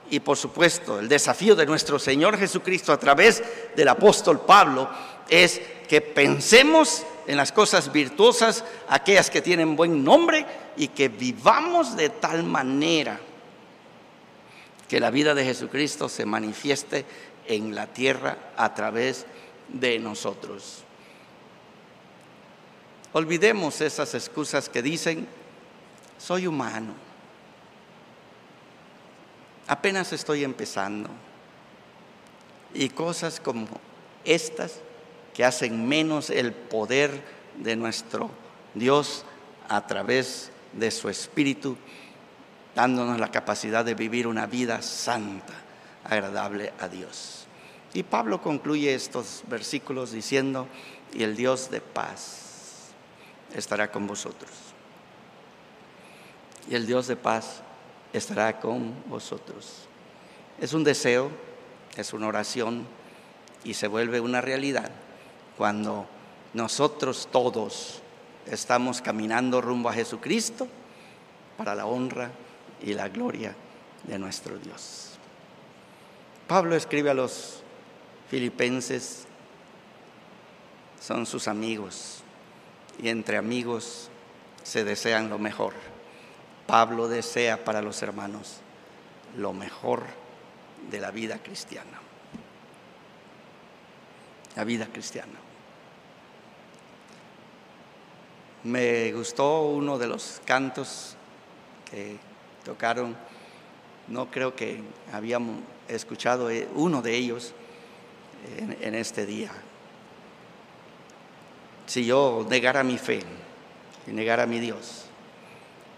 y 0.09 0.19
por 0.19 0.37
supuesto 0.37 0.99
el 0.99 1.07
desafío 1.07 1.55
de 1.55 1.65
nuestro 1.65 1.97
Señor 1.97 2.37
Jesucristo 2.37 2.91
a 2.91 2.99
través 2.99 3.43
del 3.75 3.87
apóstol 3.87 4.41
Pablo 4.41 4.89
es 5.29 5.61
que 5.87 6.01
pensemos 6.01 7.03
en 7.27 7.37
las 7.37 7.51
cosas 7.51 7.91
virtuosas, 7.91 8.63
aquellas 8.89 9.29
que 9.29 9.41
tienen 9.41 9.75
buen 9.75 10.03
nombre 10.03 10.45
y 10.77 10.87
que 10.89 11.09
vivamos 11.09 11.95
de 11.95 12.09
tal 12.09 12.43
manera 12.43 13.19
que 14.87 14.99
la 14.99 15.09
vida 15.09 15.33
de 15.33 15.45
Jesucristo 15.45 16.09
se 16.09 16.25
manifieste 16.25 17.05
en 17.47 17.73
la 17.75 17.87
tierra 17.87 18.37
a 18.57 18.73
través 18.73 19.25
de 19.69 19.99
nosotros. 19.99 20.83
Olvidemos 23.13 23.81
esas 23.81 24.13
excusas 24.15 24.69
que 24.69 24.81
dicen, 24.81 25.27
soy 26.17 26.47
humano, 26.47 26.93
apenas 29.67 30.11
estoy 30.13 30.43
empezando. 30.43 31.09
Y 32.73 32.89
cosas 32.89 33.39
como 33.39 33.67
estas 34.23 34.79
que 35.33 35.45
hacen 35.45 35.87
menos 35.87 36.29
el 36.29 36.53
poder 36.53 37.23
de 37.57 37.75
nuestro 37.75 38.29
Dios 38.73 39.25
a 39.69 39.87
través 39.87 40.51
de 40.73 40.91
su 40.91 41.09
Espíritu 41.09 41.77
dándonos 42.75 43.19
la 43.19 43.31
capacidad 43.31 43.83
de 43.83 43.95
vivir 43.95 44.27
una 44.27 44.45
vida 44.45 44.81
santa, 44.81 45.53
agradable 46.03 46.73
a 46.79 46.87
Dios. 46.87 47.45
Y 47.93 48.03
Pablo 48.03 48.41
concluye 48.41 48.93
estos 48.93 49.43
versículos 49.47 50.11
diciendo, 50.11 50.67
y 51.13 51.23
el 51.23 51.35
Dios 51.35 51.69
de 51.69 51.81
paz 51.81 52.91
estará 53.53 53.91
con 53.91 54.07
vosotros. 54.07 54.51
Y 56.69 56.75
el 56.75 56.87
Dios 56.87 57.07
de 57.07 57.17
paz 57.17 57.61
estará 58.13 58.59
con 58.59 58.93
vosotros. 59.09 59.87
Es 60.61 60.73
un 60.73 60.83
deseo, 60.85 61.29
es 61.97 62.13
una 62.13 62.27
oración 62.27 62.87
y 63.65 63.73
se 63.73 63.87
vuelve 63.87 64.21
una 64.21 64.39
realidad 64.39 64.91
cuando 65.61 66.07
nosotros 66.55 67.29
todos 67.31 68.01
estamos 68.47 68.99
caminando 68.99 69.61
rumbo 69.61 69.89
a 69.89 69.93
Jesucristo 69.93 70.67
para 71.55 71.75
la 71.75 71.85
honra 71.85 72.31
y 72.81 72.95
la 72.95 73.09
gloria 73.09 73.53
de 74.07 74.17
nuestro 74.17 74.57
Dios. 74.57 75.19
Pablo 76.47 76.75
escribe 76.75 77.11
a 77.11 77.13
los 77.13 77.61
filipenses, 78.27 79.27
son 80.99 81.27
sus 81.27 81.47
amigos, 81.47 82.23
y 82.99 83.09
entre 83.09 83.37
amigos 83.37 84.09
se 84.63 84.83
desean 84.83 85.29
lo 85.29 85.37
mejor. 85.37 85.73
Pablo 86.65 87.07
desea 87.07 87.63
para 87.63 87.83
los 87.83 88.01
hermanos 88.01 88.61
lo 89.37 89.53
mejor 89.53 90.05
de 90.89 90.99
la 90.99 91.11
vida 91.11 91.37
cristiana. 91.37 92.01
La 94.55 94.63
vida 94.63 94.87
cristiana. 94.91 95.50
Me 98.63 99.11
gustó 99.11 99.63
uno 99.63 99.97
de 99.97 100.07
los 100.07 100.39
cantos 100.45 101.15
que 101.89 102.17
tocaron, 102.63 103.17
no 104.07 104.29
creo 104.29 104.55
que 104.55 104.81
habíamos 105.11 105.61
escuchado 105.87 106.49
eh, 106.51 106.67
uno 106.75 107.01
de 107.01 107.15
ellos 107.15 107.53
en, 108.81 108.95
este 108.95 109.25
día. 109.25 109.51
Si 111.87 112.05
yo 112.05 112.45
negara 112.49 112.83
mi 112.83 112.97
fe 112.99 113.21
y 114.07 114.11
negara 114.11 114.43
a 114.43 114.47
mi 114.47 114.59
Dios, 114.59 115.05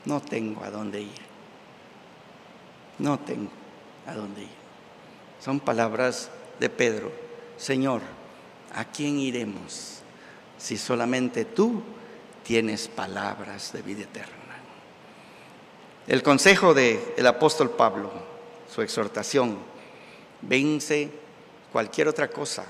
no 0.06 0.22
tengo 0.22 0.64
a 0.64 0.72
dónde 0.72 1.02
ir. 1.02 1.22
No 3.00 3.20
tengo 3.20 3.50
a 4.08 4.14
dónde 4.14 4.44
ir. 4.44 4.64
Son 5.42 5.60
palabras 5.60 6.30
de 6.62 6.70
Pedro. 6.70 7.12
Señor, 7.58 8.02
¿a 8.74 8.86
quién 8.86 9.20
iremos 9.20 10.00
si 10.58 10.78
solamente 10.78 11.44
tú 11.44 11.84
tienes 12.44 12.88
palabras 12.88 13.74
de 13.74 13.82
vida 13.82 14.04
eterna? 14.04 14.44
El 16.06 16.22
consejo 16.22 16.74
del 16.74 17.26
apóstol 17.26 17.72
Pablo, 17.72 18.12
su 18.74 18.82
exhortación, 18.82 19.58
vence 20.42 21.10
cualquier 21.72 22.10
otra 22.10 22.28
cosa, 22.28 22.66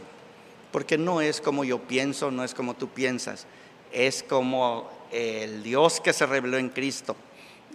porque 0.72 0.98
no 0.98 1.20
es 1.20 1.42
como 1.42 1.64
yo 1.64 1.80
pienso, 1.80 2.30
no 2.30 2.44
es 2.44 2.54
como 2.54 2.76
tú 2.76 2.90
piensas, 2.90 3.48
es 3.92 4.24
como 4.24 4.90
el 5.12 5.64
Dios 5.64 6.00
que 6.00 6.14
se 6.14 6.26
reveló 6.26 6.58
en 6.58 6.70
Cristo 6.70 7.16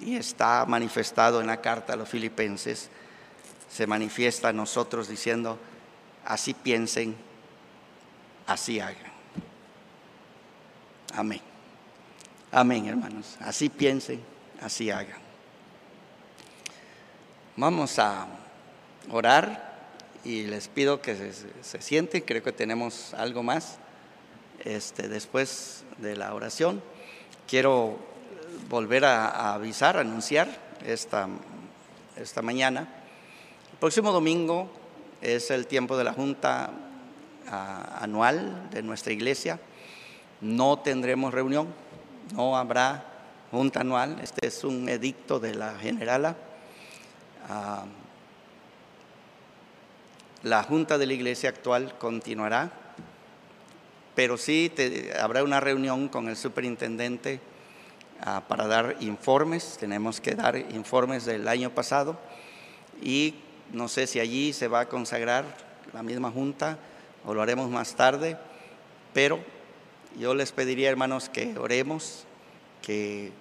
y 0.00 0.16
está 0.16 0.64
manifestado 0.66 1.40
en 1.40 1.48
la 1.48 1.60
carta 1.60 1.94
a 1.94 1.96
los 1.96 2.08
filipenses, 2.08 2.88
se 3.68 3.86
manifiesta 3.86 4.48
a 4.48 4.52
nosotros 4.52 5.08
diciendo, 5.08 5.58
así 6.24 6.54
piensen, 6.54 7.16
así 8.46 8.80
hagan. 8.80 9.12
Amén. 11.14 11.47
Amén, 12.50 12.86
hermanos. 12.86 13.36
Así 13.40 13.68
piensen, 13.68 14.20
así 14.62 14.90
hagan. 14.90 15.20
Vamos 17.56 17.98
a 17.98 18.26
orar 19.10 19.90
y 20.24 20.44
les 20.44 20.68
pido 20.68 21.02
que 21.02 21.14
se, 21.60 21.82
sienten. 21.82 22.22
Creo 22.22 22.42
que 22.42 22.52
tenemos 22.52 23.12
algo 23.12 23.42
más 23.42 23.76
este, 24.64 25.08
después 25.08 25.84
de 25.98 26.16
la 26.16 26.32
oración. 26.32 26.82
Quiero 27.46 27.98
volver 28.70 29.04
a, 29.04 29.52
avisar, 29.52 29.98
a 29.98 30.00
anunciar 30.00 30.48
esta, 30.86 31.28
esta 32.16 32.40
mañana. 32.40 32.88
El 33.72 33.78
próximo 33.78 34.10
domingo 34.10 34.70
es 35.20 35.50
el 35.50 35.66
tiempo 35.66 35.98
de 35.98 36.04
la 36.04 36.14
Junta 36.14 36.70
anual 37.50 38.70
de 38.70 38.82
nuestra 38.82 39.12
iglesia. 39.12 39.60
No 40.40 40.78
tendremos 40.78 41.34
reunión, 41.34 41.68
no 42.34 42.56
habrá 42.56 43.04
Junta 43.50 43.80
anual. 43.80 44.20
Este 44.22 44.46
es 44.46 44.62
un 44.62 44.90
edicto 44.90 45.40
de 45.40 45.54
la 45.54 45.74
Generala 45.78 46.36
Ah, 47.50 47.86
la 50.42 50.62
junta 50.62 50.98
de 50.98 51.06
la 51.06 51.14
iglesia 51.14 51.48
actual 51.48 51.96
continuará, 51.98 52.70
pero 54.14 54.36
sí 54.36 54.70
habrá 55.18 55.42
una 55.42 55.58
reunión 55.58 56.08
con 56.08 56.28
el 56.28 56.36
superintendente 56.36 57.40
ah, 58.20 58.42
para 58.46 58.66
dar 58.66 58.96
informes. 59.00 59.78
Tenemos 59.80 60.20
que 60.20 60.34
dar 60.34 60.56
informes 60.56 61.24
del 61.24 61.48
año 61.48 61.70
pasado 61.70 62.18
y 63.00 63.34
no 63.72 63.88
sé 63.88 64.06
si 64.06 64.20
allí 64.20 64.52
se 64.52 64.68
va 64.68 64.80
a 64.80 64.88
consagrar 64.88 65.46
la 65.94 66.02
misma 66.02 66.30
junta 66.30 66.78
o 67.24 67.32
lo 67.32 67.40
haremos 67.40 67.70
más 67.70 67.94
tarde, 67.94 68.36
pero 69.14 69.40
yo 70.16 70.34
les 70.34 70.52
pediría, 70.52 70.90
hermanos, 70.90 71.28
que 71.28 71.58
oremos, 71.58 72.24
que 72.82 73.32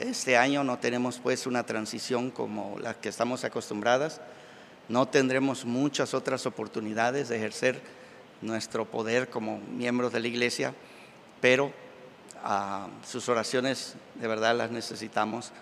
este 0.00 0.36
año 0.36 0.62
no 0.62 0.78
tenemos 0.78 1.18
pues 1.18 1.46
una 1.46 1.64
transición 1.64 2.30
como 2.30 2.78
la 2.78 2.94
que 2.94 3.08
estamos 3.08 3.44
acostumbradas, 3.44 4.20
no 4.88 5.06
tendremos 5.08 5.64
muchas 5.64 6.14
otras 6.14 6.46
oportunidades 6.46 7.28
de 7.28 7.36
ejercer 7.36 7.80
nuestro 8.40 8.84
poder 8.84 9.28
como 9.28 9.58
miembros 9.58 10.12
de 10.12 10.20
la 10.20 10.28
iglesia, 10.28 10.74
pero 11.40 11.72
ah, 12.42 12.88
sus 13.06 13.28
oraciones 13.28 13.94
de 14.14 14.28
verdad 14.28 14.56
las 14.56 14.70
necesitamos 14.70 15.52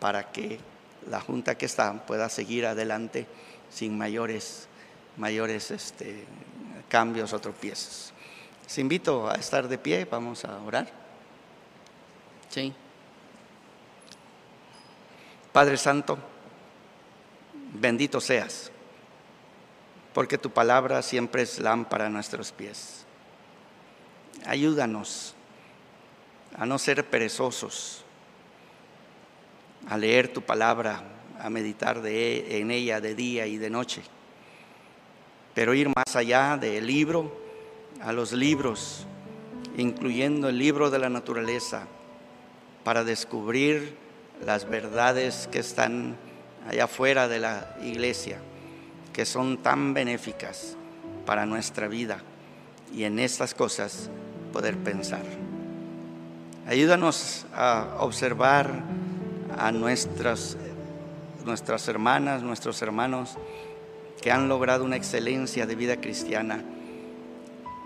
para 0.00 0.32
que 0.32 0.58
la 1.08 1.20
junta 1.20 1.56
que 1.56 1.66
está 1.66 2.06
pueda 2.06 2.28
seguir 2.28 2.66
adelante 2.66 3.26
sin 3.70 3.96
mayores, 3.96 4.68
mayores 5.16 5.70
este, 5.70 6.24
cambios 6.88 7.32
o 7.32 7.38
tropiezos. 7.40 8.12
Les 8.72 8.78
invito 8.78 9.28
a 9.28 9.34
estar 9.34 9.68
de 9.68 9.76
pie, 9.76 10.06
vamos 10.06 10.46
a 10.46 10.58
orar. 10.62 10.88
Sí. 12.48 12.72
Padre 15.52 15.76
Santo, 15.76 16.16
bendito 17.74 18.18
seas, 18.18 18.72
porque 20.14 20.38
tu 20.38 20.48
palabra 20.48 21.02
siempre 21.02 21.42
es 21.42 21.58
lámpara 21.58 22.06
a 22.06 22.08
nuestros 22.08 22.50
pies. 22.50 23.04
Ayúdanos 24.46 25.34
a 26.56 26.64
no 26.64 26.78
ser 26.78 27.04
perezosos, 27.04 28.06
a 29.86 29.98
leer 29.98 30.32
tu 30.32 30.40
palabra, 30.40 31.02
a 31.38 31.50
meditar 31.50 32.00
de, 32.00 32.58
en 32.58 32.70
ella 32.70 33.02
de 33.02 33.14
día 33.14 33.46
y 33.46 33.58
de 33.58 33.68
noche, 33.68 34.00
pero 35.52 35.74
ir 35.74 35.90
más 35.94 36.16
allá 36.16 36.56
del 36.56 36.86
libro 36.86 37.41
a 38.02 38.12
los 38.12 38.32
libros, 38.32 39.06
incluyendo 39.76 40.48
el 40.48 40.58
libro 40.58 40.90
de 40.90 40.98
la 40.98 41.08
naturaleza, 41.08 41.86
para 42.84 43.04
descubrir 43.04 43.96
las 44.44 44.68
verdades 44.68 45.48
que 45.50 45.60
están 45.60 46.16
allá 46.68 46.84
afuera 46.84 47.28
de 47.28 47.38
la 47.38 47.76
iglesia, 47.82 48.38
que 49.12 49.24
son 49.24 49.58
tan 49.58 49.94
benéficas 49.94 50.76
para 51.24 51.46
nuestra 51.46 51.86
vida 51.86 52.18
y 52.92 53.04
en 53.04 53.18
estas 53.18 53.54
cosas 53.54 54.10
poder 54.52 54.76
pensar. 54.76 55.22
Ayúdanos 56.66 57.46
a 57.54 57.96
observar 58.00 58.82
a 59.58 59.70
nuestras, 59.70 60.56
nuestras 61.44 61.86
hermanas, 61.88 62.42
nuestros 62.42 62.82
hermanos 62.82 63.36
que 64.20 64.30
han 64.30 64.48
logrado 64.48 64.84
una 64.84 64.96
excelencia 64.96 65.66
de 65.66 65.74
vida 65.74 65.96
cristiana 65.96 66.64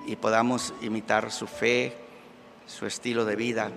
y 0.07 0.16
podamos 0.16 0.72
imitar 0.80 1.30
su 1.30 1.46
fe, 1.46 1.96
su 2.66 2.86
estilo 2.86 3.24
de 3.24 3.36
vida, 3.36 3.70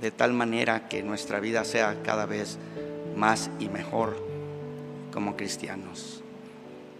de 0.00 0.10
tal 0.10 0.32
manera 0.32 0.88
que 0.88 1.02
nuestra 1.02 1.40
vida 1.40 1.64
sea 1.64 2.02
cada 2.02 2.26
vez 2.26 2.58
más 3.16 3.50
y 3.58 3.68
mejor 3.68 4.16
como 5.12 5.36
cristianos. 5.36 6.22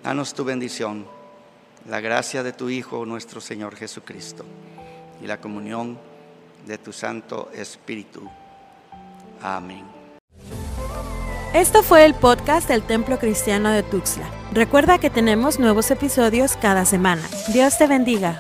Danos 0.03 0.35
tu 0.35 0.45
bendición, 0.45 1.07
la 1.89 2.01
gracia 2.01 2.43
de 2.43 2.53
tu 2.53 2.69
Hijo, 2.69 3.05
nuestro 3.07 3.41
Señor 3.41 3.77
Jesucristo, 3.77 4.45
y 5.23 5.27
la 5.27 5.41
comunión 5.41 5.99
de 6.67 6.79
tu 6.79 6.93
Santo 6.93 7.51
Espíritu. 7.55 8.29
Amén. 9.43 9.85
Esto 11.55 11.83
fue 11.83 12.05
el 12.05 12.15
podcast 12.15 12.69
del 12.69 12.83
Templo 12.83 13.19
Cristiano 13.19 13.71
de 13.71 13.83
Tuxtla. 13.83 14.29
Recuerda 14.53 14.99
que 14.99 15.11
tenemos 15.11 15.59
nuevos 15.59 15.91
episodios 15.91 16.57
cada 16.57 16.85
semana. 16.85 17.23
Dios 17.53 17.79
te 17.79 17.87
bendiga. 17.87 18.39